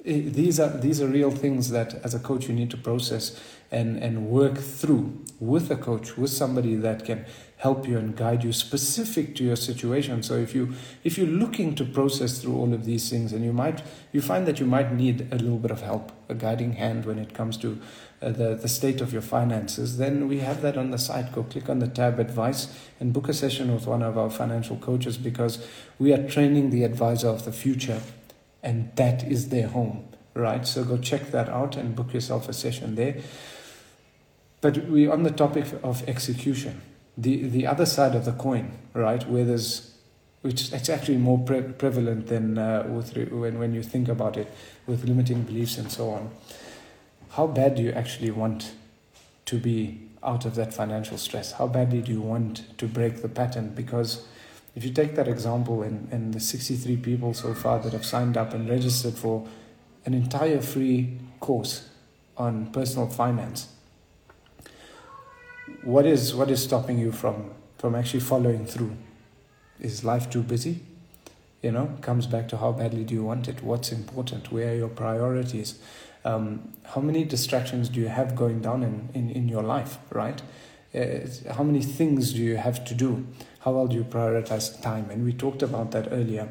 [0.09, 3.39] these are these are real things that as a coach you need to process
[3.71, 7.27] and and work through with a coach with somebody that can
[7.59, 10.23] help you and guide you specific to your situation.
[10.23, 10.73] So if you
[11.05, 14.47] if you're looking to process through all of these things and you might you find
[14.47, 17.59] that you might need a little bit of help a guiding hand when it comes
[17.59, 17.79] to
[18.23, 21.33] uh, the the state of your finances then we have that on the site.
[21.33, 22.69] Go click on the tab advice
[22.99, 25.67] and book a session with one of our financial coaches because
[25.99, 28.01] we are training the advisor of the future
[28.63, 30.67] and that is their home, right?
[30.67, 33.17] So go check that out and book yourself a session there.
[34.61, 36.83] But we're on the topic of execution,
[37.17, 39.27] the the other side of the coin, right?
[39.29, 39.95] Where there's
[40.43, 44.37] which it's actually more pre- prevalent than uh, with re- when when you think about
[44.37, 44.53] it,
[44.87, 46.31] with limiting beliefs and so on.
[47.31, 48.73] How bad do you actually want
[49.47, 51.53] to be out of that financial stress?
[51.53, 53.75] How badly do you want to break the pattern?
[53.75, 54.27] Because
[54.75, 58.37] if you take that example and, and the 63 people so far that have signed
[58.37, 59.47] up and registered for
[60.05, 61.89] an entire free course
[62.37, 63.69] on personal finance,
[65.83, 68.97] what is what is stopping you from from actually following through?
[69.81, 70.81] Is life too busy?
[71.63, 73.63] You know, comes back to how badly do you want it?
[73.63, 74.53] What's important?
[74.53, 75.79] Where are your priorities?
[76.25, 80.41] Um, how many distractions do you have going down in, in, in your life, right?
[80.95, 81.21] Uh,
[81.53, 83.27] how many things do you have to do?
[83.61, 85.11] How well do you prioritize time?
[85.11, 86.49] And we talked about that earlier.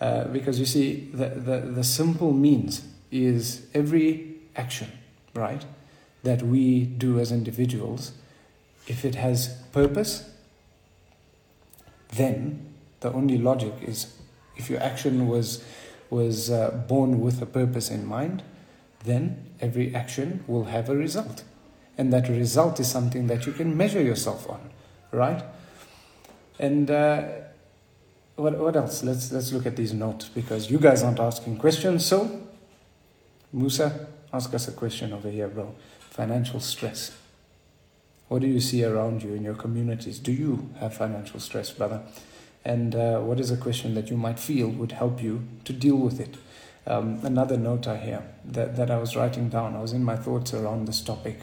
[0.00, 4.90] Uh, because you see, the, the, the simple means is every action,
[5.34, 5.64] right,
[6.22, 8.12] that we do as individuals,
[8.86, 10.30] if it has purpose,
[12.12, 12.66] then
[13.00, 14.14] the only logic is
[14.56, 15.64] if your action was,
[16.10, 18.42] was uh, born with a purpose in mind,
[19.04, 21.44] then every action will have a result.
[21.96, 24.70] And that result is something that you can measure yourself on,
[25.12, 25.42] right?
[26.60, 27.22] And uh,
[28.36, 29.02] what, what else?
[29.02, 32.04] Let's, let's look at these notes because you guys aren't asking questions.
[32.04, 32.42] So,
[33.50, 35.74] Musa, ask us a question over here, bro.
[36.10, 37.16] Financial stress.
[38.28, 40.18] What do you see around you in your communities?
[40.18, 42.02] Do you have financial stress, brother?
[42.62, 45.96] And uh, what is a question that you might feel would help you to deal
[45.96, 46.36] with it?
[46.86, 50.16] Um, another note I hear that, that I was writing down, I was in my
[50.16, 51.40] thoughts around this topic.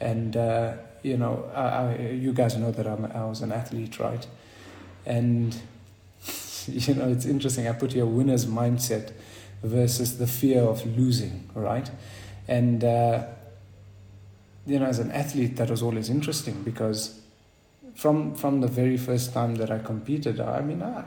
[0.00, 0.72] And, uh,
[1.02, 4.26] you know, I, I, you guys know that I'm, I was an athlete, right?
[5.06, 5.54] And,
[6.66, 7.68] you know, it's interesting.
[7.68, 9.12] I put your winner's mindset
[9.62, 11.90] versus the fear of losing, right?
[12.46, 13.24] And, uh,
[14.66, 17.20] you know, as an athlete, that was always interesting because
[17.94, 21.04] from, from the very first time that I competed, I mean, I,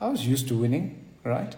[0.00, 1.54] I was used to winning, right?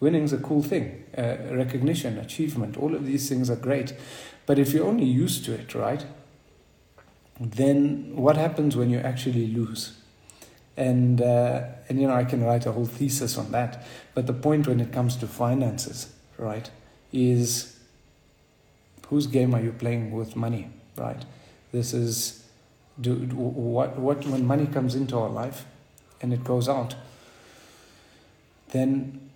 [0.00, 1.04] Winning's a cool thing.
[1.16, 3.94] Uh, recognition, achievement, all of these things are great.
[4.46, 6.04] But if you're only used to it, right,
[7.40, 9.98] then what happens when you actually lose?
[10.76, 13.86] And, uh, and you know, I can write a whole thesis on that.
[14.14, 16.68] But the point when it comes to finances, right,
[17.12, 17.74] is
[19.08, 21.24] Whose game are you playing with money, right?
[21.72, 22.44] This is
[23.00, 25.66] do what what when money comes into our life
[26.20, 26.94] and it goes out.
[28.70, 29.30] Then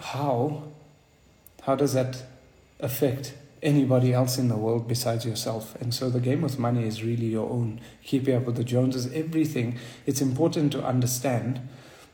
[0.00, 0.64] how
[1.62, 2.22] how does that
[2.80, 3.34] affect
[3.64, 5.74] anybody else in the world besides yourself.
[5.80, 7.80] And so the game with money is really your own.
[8.04, 9.78] Keeping up with the Joneses, everything.
[10.06, 11.66] It's important to understand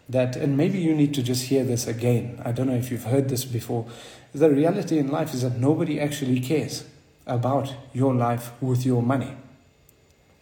[0.08, 2.40] that, and maybe you need to just hear this again.
[2.44, 3.86] I don't know if you've heard this before.
[4.32, 6.84] The reality in life is that nobody actually cares
[7.26, 9.36] about your life with your money.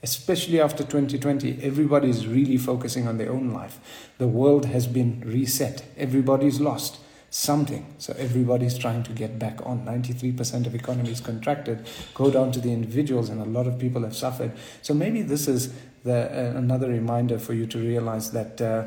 [0.03, 3.81] Especially after 2020, everybody is really focusing on their own life.
[4.19, 7.95] The world has been reset, everybody's lost something.
[7.99, 9.85] So everybody's trying to get back on.
[9.85, 11.87] 93% of economies contracted.
[12.15, 14.53] Go down to the individuals, and a lot of people have suffered.
[14.83, 18.85] So maybe this is the, uh, another reminder for you to realize that uh,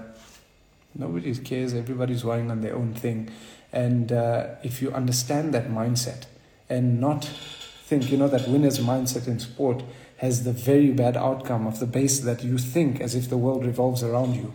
[0.95, 1.73] nobody cares.
[1.73, 3.29] Everybody's worrying on their own thing.
[3.71, 6.25] And uh, if you understand that mindset
[6.69, 9.83] and not think, you know, that winner's mindset in sport
[10.17, 13.65] has the very bad outcome of the base that you think as if the world
[13.65, 14.53] revolves around you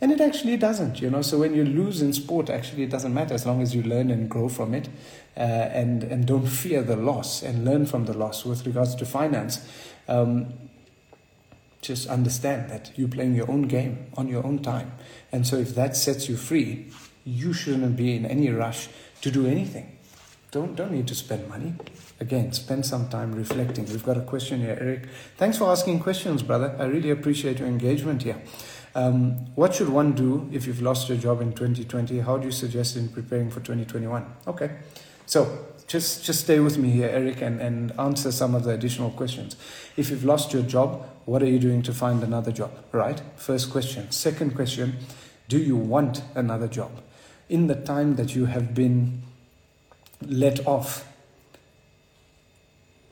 [0.00, 1.22] and it actually doesn't, you know.
[1.22, 4.10] So when you lose in sport, actually, it doesn't matter as long as you learn
[4.10, 4.88] and grow from it,
[5.36, 8.44] uh, and and don't fear the loss and learn from the loss.
[8.44, 9.66] With regards to finance,
[10.06, 10.52] um,
[11.82, 14.92] just understand that you're playing your own game on your own time,
[15.32, 16.86] and so if that sets you free,
[17.24, 18.88] you shouldn't be in any rush
[19.22, 19.96] to do anything.
[20.52, 21.74] Don't don't need to spend money.
[22.20, 23.84] Again, spend some time reflecting.
[23.86, 25.08] We've got a question here, Eric.
[25.36, 26.74] Thanks for asking questions, brother.
[26.78, 28.40] I really appreciate your engagement here.
[28.98, 32.18] Um, what should one do if you've lost your job in 2020?
[32.18, 34.26] How do you suggest in preparing for 2021?
[34.48, 34.72] Okay,
[35.24, 39.10] so just just stay with me here, Eric, and, and answer some of the additional
[39.10, 39.54] questions.
[39.96, 42.72] If you've lost your job, what are you doing to find another job?
[42.90, 43.22] Right?
[43.36, 44.10] First question.
[44.10, 44.96] Second question,
[45.46, 46.90] do you want another job?
[47.48, 49.22] In the time that you have been
[50.20, 51.06] let off,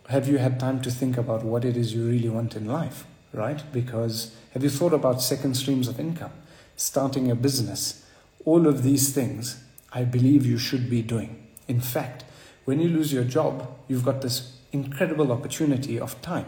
[0.09, 3.07] have you had time to think about what it is you really want in life?
[3.33, 3.63] Right?
[3.73, 6.33] Because have you thought about second streams of income?
[6.77, 8.07] Starting a business?
[8.47, 11.47] All of these things, I believe you should be doing.
[11.69, 12.25] In fact,
[12.65, 16.47] when you lose your job, you've got this incredible opportunity of time.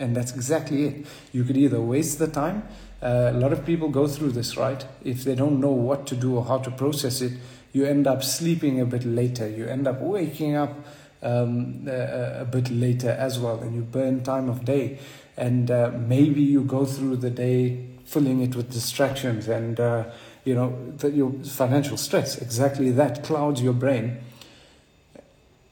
[0.00, 1.06] And that's exactly it.
[1.32, 2.64] You could either waste the time,
[3.00, 4.84] uh, a lot of people go through this, right?
[5.04, 7.34] If they don't know what to do or how to process it,
[7.72, 9.48] you end up sleeping a bit later.
[9.48, 10.74] You end up waking up
[11.22, 14.98] um, a, a, bit later as well, and you burn time of day
[15.38, 20.04] and uh, maybe you go through the day filling it with distractions and uh,
[20.44, 24.18] you know the, your financial stress exactly that clouds your brain.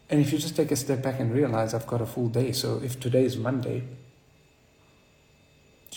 [0.09, 2.52] And if you just take a step back and realize i've got a full day
[2.52, 3.83] so if today is monday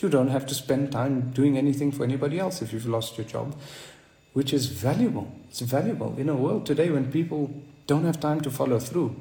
[0.01, 3.27] you don't have to spend time doing anything for anybody else if you've lost your
[3.27, 3.55] job
[4.33, 5.31] which is valuable.
[5.49, 6.15] It's valuable.
[6.17, 7.51] In a world today when people
[7.87, 9.15] don't have time to follow through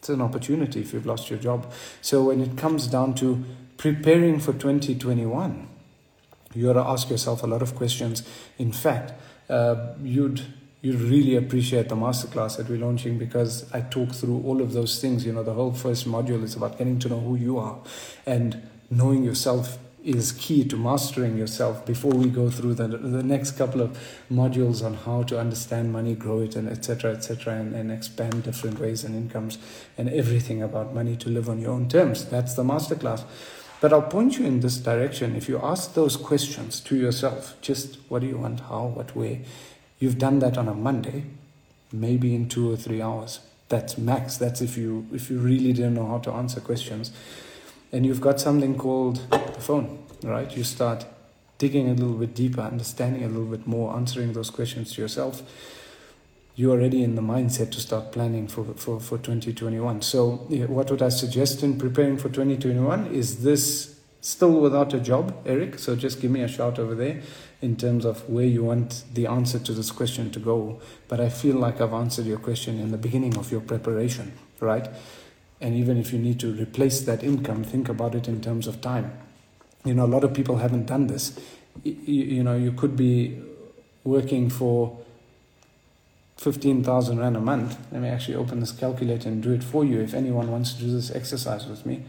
[0.00, 3.44] it's an opportunity if you've lost your job so when it comes down to
[3.80, 5.66] preparing for 2021,
[6.52, 8.22] you got to ask yourself a lot of questions.
[8.58, 9.14] In fact,
[9.48, 10.42] uh, you'd
[10.82, 15.00] you'd really appreciate the masterclass that we're launching because I talk through all of those
[15.00, 15.24] things.
[15.24, 17.78] You know, the whole first module is about getting to know who you are
[18.26, 23.52] and knowing yourself is key to mastering yourself before we go through the, the next
[23.52, 23.98] couple of
[24.30, 27.12] modules on how to understand money, grow it, and etc.
[27.12, 27.54] etc.
[27.54, 29.58] And, and expand different ways and incomes
[29.98, 32.24] and everything about money to live on your own terms.
[32.24, 33.24] That's the masterclass.
[33.80, 35.34] But I'll point you in this direction.
[35.36, 39.44] If you ask those questions to yourself, just what do you want, how, what way,
[39.98, 41.24] you've done that on a Monday,
[41.92, 43.40] maybe in two or three hours.
[43.68, 44.36] That's max.
[44.36, 47.12] That's if you if you really didn't know how to answer questions.
[47.92, 50.54] And you've got something called the phone, right?
[50.56, 51.06] You start
[51.58, 55.42] digging a little bit deeper, understanding a little bit more, answering those questions to yourself
[56.60, 60.02] you're already in the mindset to start planning for, for, for 2021.
[60.02, 60.32] So,
[60.68, 63.06] what would I suggest in preparing for 2021?
[63.06, 65.78] Is this still without a job, Eric?
[65.78, 67.22] So, just give me a shout over there
[67.62, 70.82] in terms of where you want the answer to this question to go.
[71.08, 74.86] But I feel like I've answered your question in the beginning of your preparation, right?
[75.60, 78.80] And even if you need to replace that income, think about it in terms of
[78.80, 79.12] time.
[79.84, 81.38] You know, a lot of people haven't done this.
[81.84, 83.42] You, you know, you could be
[84.04, 84.98] working for
[86.38, 87.78] 15,000 Rand a month.
[87.92, 90.80] Let me actually open this calculator and do it for you if anyone wants to
[90.80, 92.04] do this exercise with me.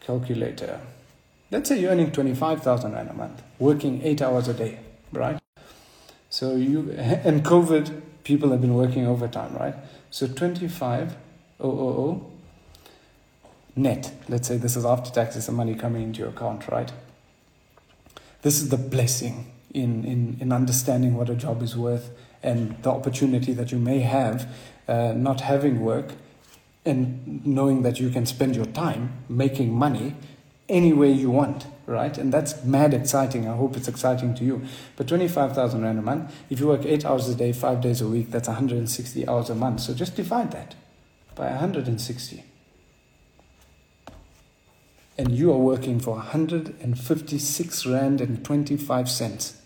[0.00, 0.80] Calculator.
[1.50, 4.78] Let's say you're earning 25,000 Rand a month, working eight hours a day,
[5.12, 5.40] right?
[6.30, 9.74] So you, and COVID, people have been working overtime, right?
[10.10, 12.31] So 25,000
[13.76, 14.12] net.
[14.28, 16.92] Let's say this is after taxes and money coming into your account, right?
[18.42, 22.10] This is the blessing in, in, in understanding what a job is worth
[22.42, 24.52] and the opportunity that you may have
[24.88, 26.12] uh, not having work
[26.84, 30.14] and knowing that you can spend your time making money
[30.68, 32.16] any way you want, right?
[32.18, 33.48] And that's mad exciting.
[33.48, 34.62] I hope it's exciting to you.
[34.96, 38.08] But 25,000 Rand a month, if you work eight hours a day, five days a
[38.08, 39.80] week, that's 160 hours a month.
[39.80, 40.74] So just divide that
[41.34, 42.44] by 160.
[45.22, 49.56] And you are working for 156 Rand and 25 cents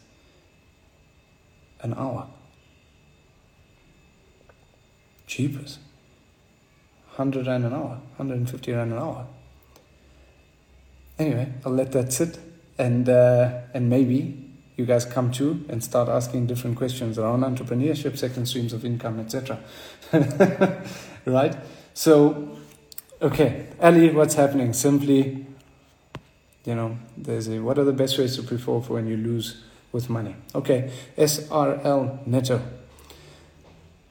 [1.81, 2.29] an hour.
[5.27, 5.79] Cheapest.
[7.15, 9.27] 100 Rand an hour, 150 Rand an hour.
[11.19, 12.39] Anyway, I'll let that sit
[12.77, 18.19] and, uh, and maybe you guys come to and start asking different questions around entrepreneurship,
[18.19, 19.59] second streams of income, etc.
[21.25, 21.57] right?
[21.95, 22.59] So,
[23.23, 24.75] okay, Ali, what's happening?
[24.75, 25.45] Simply,
[26.67, 29.62] you know, there's a what are the best ways to prepare for when you lose
[29.93, 30.37] with money?
[30.55, 32.61] Okay, SRL Neto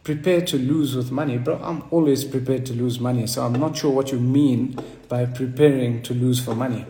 [0.05, 3.25] Prepare to lose with money, bro, I'm always prepared to lose money.
[3.25, 4.77] So I'm not sure what you mean
[5.09, 6.85] by preparing to lose for money.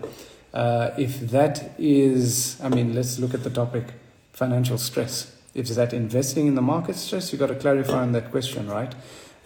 [0.54, 3.86] Uh, if that is, I mean, let's look at the topic
[4.34, 5.34] financial stress.
[5.54, 8.94] If that investing in the market stress, you got to clarify on that question, right?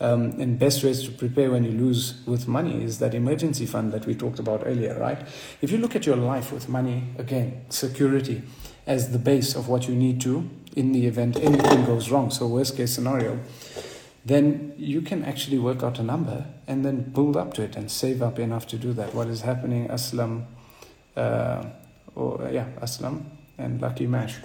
[0.01, 3.91] Um, and best ways to prepare when you lose with money is that emergency fund
[3.91, 5.19] that we talked about earlier, right?
[5.61, 8.41] If you look at your life with money, again, security
[8.87, 12.47] as the base of what you need to in the event anything goes wrong, so
[12.47, 13.39] worst case scenario,
[14.25, 17.91] then you can actually work out a number and then build up to it and
[17.91, 19.13] save up enough to do that.
[19.13, 20.45] What is happening, Aslam,
[21.17, 21.65] uh,
[22.15, 23.23] or yeah, Aslam
[23.57, 24.37] and Lucky Mash.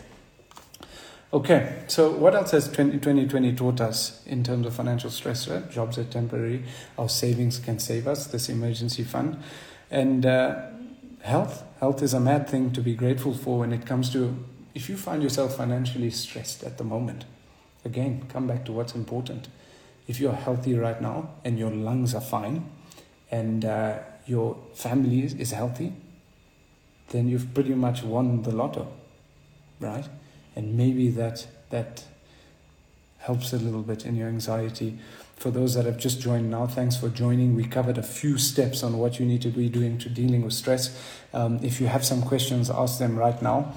[1.34, 5.48] Okay, so what else has 2020 taught us in terms of financial stress?
[5.48, 5.68] Right?
[5.68, 6.62] Jobs are temporary,
[6.96, 9.42] our savings can save us, this emergency fund.
[9.90, 10.66] And uh,
[11.22, 14.44] health, health is a mad thing to be grateful for when it comes to
[14.76, 17.24] if you find yourself financially stressed at the moment,
[17.84, 19.48] again, come back to what's important.
[20.06, 22.70] If you're healthy right now and your lungs are fine
[23.32, 25.94] and uh, your family is, is healthy,
[27.08, 28.86] then you've pretty much won the lotto,
[29.80, 30.08] right?
[30.56, 32.04] And maybe that that
[33.18, 34.98] helps a little bit in your anxiety.
[35.36, 37.56] For those that have just joined now, thanks for joining.
[37.56, 40.52] We covered a few steps on what you need to be doing to dealing with
[40.52, 40.96] stress.
[41.32, 43.74] Um, if you have some questions, ask them right now.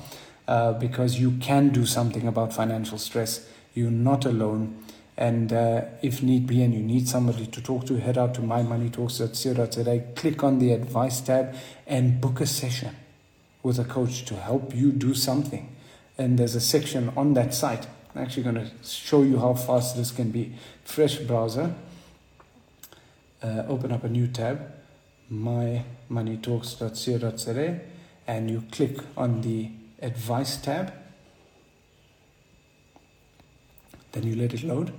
[0.48, 3.46] Uh, because you can do something about financial stress.
[3.74, 4.82] You're not alone.
[5.18, 8.42] And uh, if need be, and you need somebody to talk to, head out to
[8.42, 11.54] mymoneytalks.co.za, click on the advice tab,
[11.86, 12.96] and book a session
[13.62, 15.76] with a coach to help you do something.
[16.18, 17.88] And there's a section on that site.
[18.16, 20.56] I'm actually going to show you how fast this can be.
[20.84, 21.74] Fresh browser,
[23.44, 24.74] uh, open up a new tab,
[25.32, 27.80] mymoneytalks.co.za,
[28.28, 29.70] and you click on the
[30.02, 30.92] advice tab.
[34.14, 34.94] Then you let it load.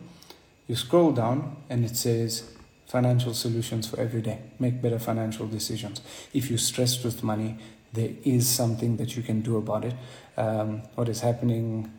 [0.68, 2.52] You scroll down and it says
[2.86, 4.38] financial solutions for every day.
[4.58, 6.00] Make better financial decisions.
[6.32, 7.58] If you're stressed with money,
[7.92, 9.94] there is something that you can do about it.
[10.38, 11.92] Um, what is happening,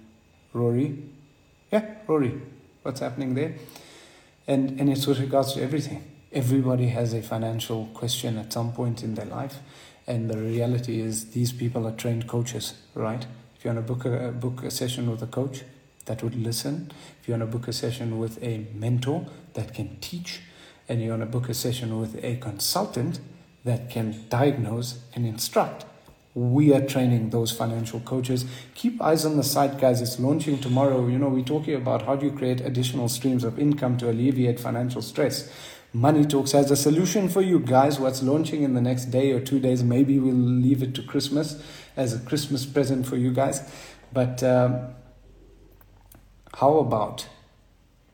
[0.54, 0.98] Rory?
[1.74, 2.42] Yeah, Rory.
[2.84, 3.56] What's happening there?
[4.48, 6.06] And, and it's with regards to everything.
[6.32, 9.58] Everybody has a financial question at some point in their life.
[10.08, 13.26] And the reality is, these people are trained coaches, right?
[13.58, 15.64] If you want to book a, book a session with a coach
[16.06, 19.98] that would listen, if you want to book a session with a mentor that can
[20.00, 20.40] teach,
[20.88, 23.20] and you want to book a session with a consultant
[23.66, 25.84] that can diagnose and instruct,
[26.36, 28.46] we are training those financial coaches.
[28.76, 30.02] Keep eyes on the site, guys.
[30.02, 31.08] It's launching tomorrow.
[31.08, 34.60] You know, we're talking about how do you create additional streams of income to alleviate
[34.60, 35.52] financial stress.
[35.92, 38.00] Money Talks has a solution for you guys.
[38.00, 39.84] What's launching in the next day or two days?
[39.84, 41.64] Maybe we'll leave it to Christmas
[41.98, 43.62] as a Christmas present for you guys.
[44.14, 44.94] But um,
[46.56, 47.28] how about,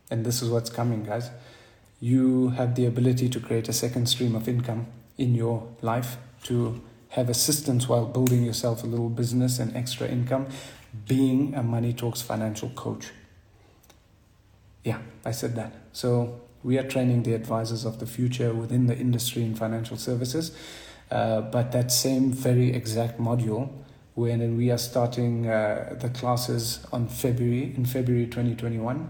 [0.09, 1.29] and this is what's coming, guys,
[1.99, 4.87] you have the ability to create a second stream of income
[5.17, 6.81] in your life to
[7.15, 10.47] have assistance while building yourself a little business and extra income,
[11.07, 13.11] being a Money Talks financial coach.
[14.83, 15.71] Yeah, I said that.
[15.93, 20.51] So we are training the advisors of the future within the industry in financial services.
[21.09, 23.71] Uh, but that same very exact module,
[24.15, 29.09] when we are starting uh, the classes on February, in February 2021,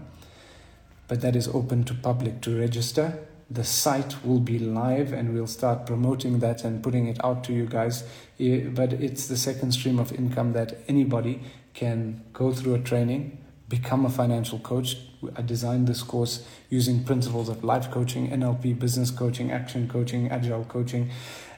[1.08, 3.26] but that is open to public to register.
[3.48, 7.52] The site will be live and we'll start promoting that and putting it out to
[7.52, 8.02] you guys.
[8.38, 11.42] But it's the second stream of income that anybody
[11.74, 13.38] can go through a training
[13.68, 14.96] become a financial coach.
[15.34, 20.64] I designed this course using principles of life coaching, NLP, business coaching, action coaching, agile
[20.64, 21.10] coaching,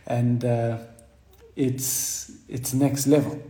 [0.07, 0.79] and uh,
[1.57, 3.43] it's it's next level,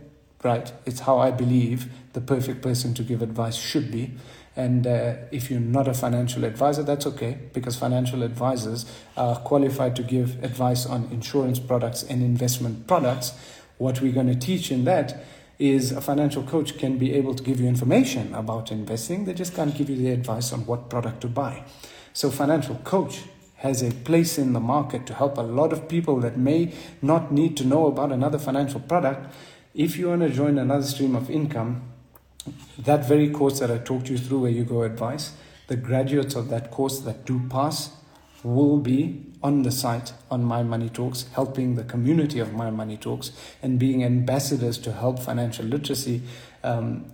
[0.43, 0.71] right?
[0.85, 4.15] It's how I believe the perfect person to give advice should be.
[4.55, 8.85] And uh, if you're not a financial advisor, that's okay because financial advisors
[9.15, 13.33] are qualified to give advice on insurance products and investment products.
[13.77, 15.23] What we're going to teach in that
[15.59, 19.53] is a financial coach can be able to give you information about investing, they just
[19.53, 21.63] can't give you the advice on what product to buy.
[22.13, 23.23] So, financial coach
[23.57, 27.29] has a place in the market to help a lot of people that may not
[27.31, 29.33] need to know about another financial product.
[29.75, 31.88] If you want to join another stream of income,
[32.77, 35.33] that very course that I talked you through, where you go advice,
[35.67, 37.91] the graduates of that course that do pass
[38.43, 42.97] will be on the site on My Money Talks, helping the community of My Money
[42.97, 43.31] Talks
[43.61, 46.21] and being ambassadors to help financial literacy
[46.63, 47.05] um,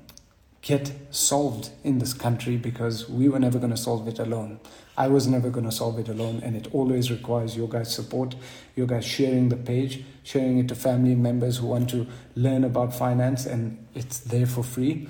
[0.62, 4.60] get solved in this country because we were never going to solve it alone.
[4.98, 8.36] I was never going to solve it alone, and it always requires your guys' support,
[8.76, 12.96] your guys sharing the page, sharing it to family members who want to learn about
[12.96, 15.08] finance, and it's there for free.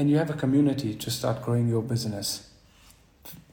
[0.00, 2.48] And you have a community to start growing your business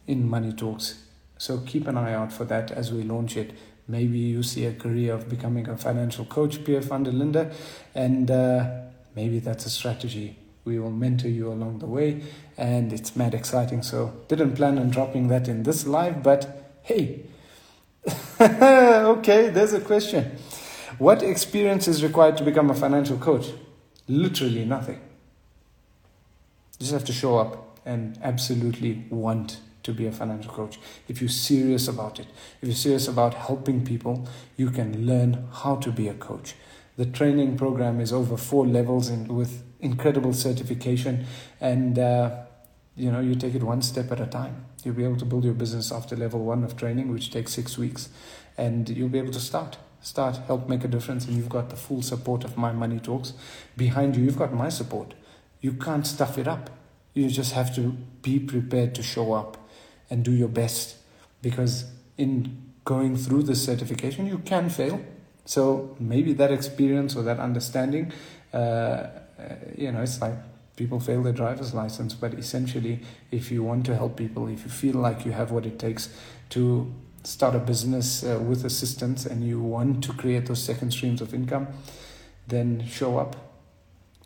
[0.08, 1.04] in Money Talks.
[1.38, 3.52] So keep an eye out for that as we launch it.
[3.86, 7.54] Maybe you see a career of becoming a financial coach, Pierre van der Linde,
[7.94, 8.66] and uh,
[9.14, 12.24] maybe that's a strategy we will mentor you along the way,
[12.58, 13.84] and it's mad exciting.
[13.84, 17.26] So, didn't plan on dropping that in this live, but hey,
[18.40, 20.38] okay, there's a question.
[20.98, 23.48] What experience is required to become a financial coach?
[24.08, 25.02] Literally nothing.
[26.78, 30.78] You just have to show up and absolutely want to be a financial coach.
[31.08, 32.28] If you're serious about it,
[32.62, 36.56] if you're serious about helping people, you can learn how to be a coach.
[36.98, 41.26] The training program is over four levels and with incredible certification
[41.62, 42.36] and uh,
[42.96, 45.44] you know you take it one step at a time you'll be able to build
[45.44, 48.10] your business after level one of training which takes six weeks
[48.58, 51.76] and you'll be able to start start help make a difference and you've got the
[51.76, 53.34] full support of my money talks
[53.76, 55.14] behind you you've got my support
[55.62, 56.70] you can't stuff it up.
[57.14, 59.58] You just have to be prepared to show up
[60.10, 60.98] and do your best
[61.42, 61.86] because
[62.18, 65.02] in going through this certification you can fail.
[65.46, 68.12] So maybe that experience or that understanding
[68.54, 68.58] uh,
[69.40, 70.34] uh, you know, it's like
[70.76, 73.02] people fail their driver's license, but essentially,
[73.32, 76.10] if you want to help people, if you feel like you have what it takes
[76.50, 76.92] to
[77.24, 81.34] start a business uh, with assistance and you want to create those second streams of
[81.34, 81.68] income,
[82.48, 83.36] then show up,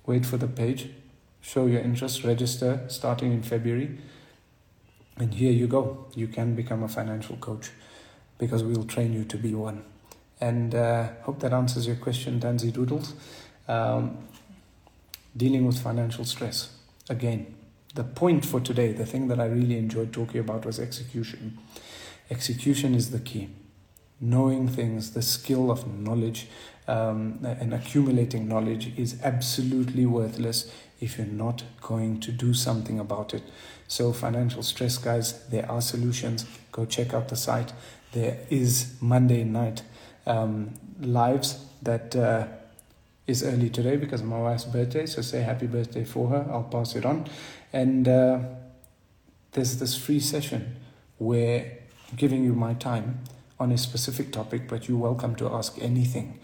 [0.06, 0.90] wait for the page,
[1.42, 3.98] show your interest, register starting in February,
[5.18, 6.08] and here you go.
[6.16, 7.72] You can become a financial coach
[8.38, 9.84] because we'll train you to be one.
[10.40, 13.14] And uh, hope that answers your question, Danzy Doodles.
[13.68, 14.18] Um,
[15.36, 16.76] dealing with financial stress.
[17.10, 17.56] Again,
[17.94, 21.58] the point for today, the thing that I really enjoyed talking about was execution.
[22.30, 23.50] Execution is the key.
[24.22, 26.48] Knowing things, the skill of knowledge
[26.88, 33.34] um, and accumulating knowledge is absolutely worthless if you're not going to do something about
[33.34, 33.42] it.
[33.88, 36.46] So, financial stress, guys, there are solutions.
[36.72, 37.74] Go check out the site.
[38.12, 39.82] There is Monday night
[40.26, 42.16] um, lives that.
[42.16, 42.48] Uh,
[43.28, 45.06] is early today because my wife's birthday.
[45.06, 46.48] So say happy birthday for her.
[46.52, 47.28] I'll pass it on.
[47.74, 48.40] And uh,
[49.54, 50.76] there's this free session
[51.18, 51.78] where
[52.10, 53.20] I'm giving you my time
[53.62, 56.40] on a specific topic, but you're welcome to ask anything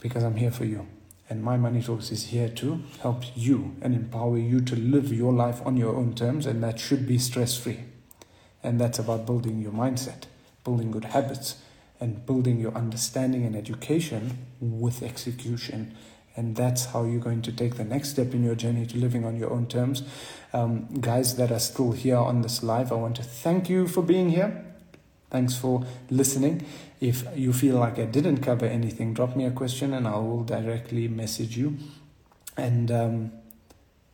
[0.00, 0.86] because I'm here for you.
[1.28, 5.34] And my money talks is here to help you and empower you to live your
[5.34, 7.80] life on your own terms, and that should be stress free.
[8.62, 10.24] And that's about building your mindset,
[10.64, 11.56] building good habits,
[12.00, 15.94] and building your understanding and education with execution.
[16.36, 19.26] And that's how you're going to take the next step in your journey to living
[19.26, 20.02] on your own terms.
[20.54, 24.02] Um, guys that are still here on this live, I want to thank you for
[24.02, 24.69] being here.
[25.30, 26.66] Thanks for listening.
[27.00, 30.42] If you feel like I didn't cover anything, drop me a question and I will
[30.42, 31.76] directly message you.
[32.56, 33.32] And um,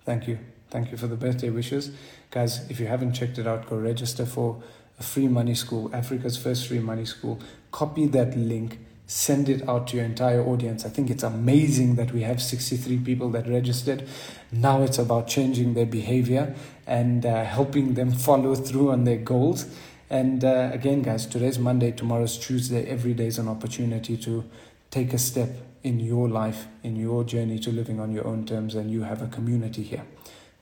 [0.05, 0.39] thank you.
[0.71, 1.91] Thank you for the birthday wishes.
[2.31, 4.62] Guys, if you haven't checked it out, go register for
[4.99, 7.41] a free money school, Africa's first free money school.
[7.71, 10.85] Copy that link, send it out to your entire audience.
[10.85, 14.09] I think it's amazing that we have 63 people that registered.
[14.51, 16.55] Now it's about changing their behavior
[16.87, 19.67] and uh, helping them follow through on their goals.
[20.09, 22.87] And uh, again, guys, today's Monday, tomorrow's Tuesday.
[22.87, 24.45] Every day is an opportunity to
[24.91, 25.51] take a step
[25.83, 29.21] in your life, in your journey to living on your own terms, and you have
[29.21, 30.05] a community here.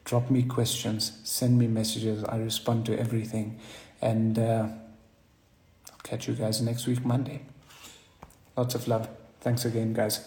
[0.05, 2.25] Drop me questions, send me messages.
[2.25, 3.59] I respond to everything.
[4.01, 4.69] And uh,
[5.91, 7.43] I'll catch you guys next week, Monday.
[8.57, 9.09] Lots of love.
[9.41, 10.27] Thanks again, guys.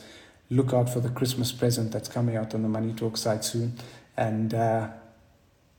[0.51, 3.77] Look out for the Christmas present that's coming out on the Money Talk site soon.
[4.15, 4.89] And uh,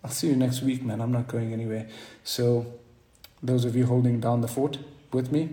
[0.02, 1.00] I'll see you next week, man.
[1.00, 1.88] I'm not going anywhere.
[2.24, 2.66] So,
[3.42, 4.78] those of you holding down the fort
[5.12, 5.50] with me,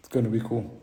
[0.00, 0.78] it's going to be cool.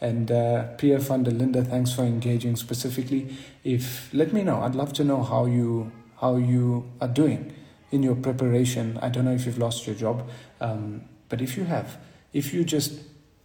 [0.00, 3.36] And uh, Pierre van der Linde, thanks for engaging specifically.
[3.62, 7.54] If let me know, I'd love to know how you how you are doing
[7.92, 8.98] in your preparation.
[9.00, 10.28] I don't know if you've lost your job,
[10.60, 11.98] um, but if you have,
[12.32, 12.98] if you just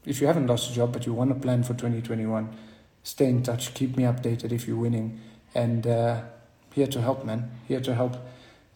[0.06, 2.50] if you haven't lost your job but you want to plan for 2021,
[3.04, 3.76] stay in touch.
[3.76, 5.20] Keep me updated if you're winning,
[5.54, 6.22] and uh,
[6.74, 7.52] here to help, man.
[7.68, 8.16] Here to help.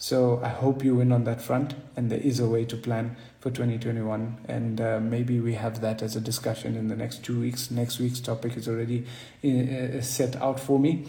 [0.01, 3.17] So I hope you win on that front, and there is a way to plan
[3.39, 7.39] for 2021, and uh, maybe we have that as a discussion in the next two
[7.39, 7.69] weeks.
[7.69, 9.05] Next week's topic is already
[9.45, 11.05] uh, set out for me,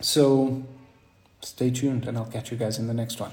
[0.00, 0.62] so
[1.42, 3.30] stay tuned, and I'll catch you guys in the next one.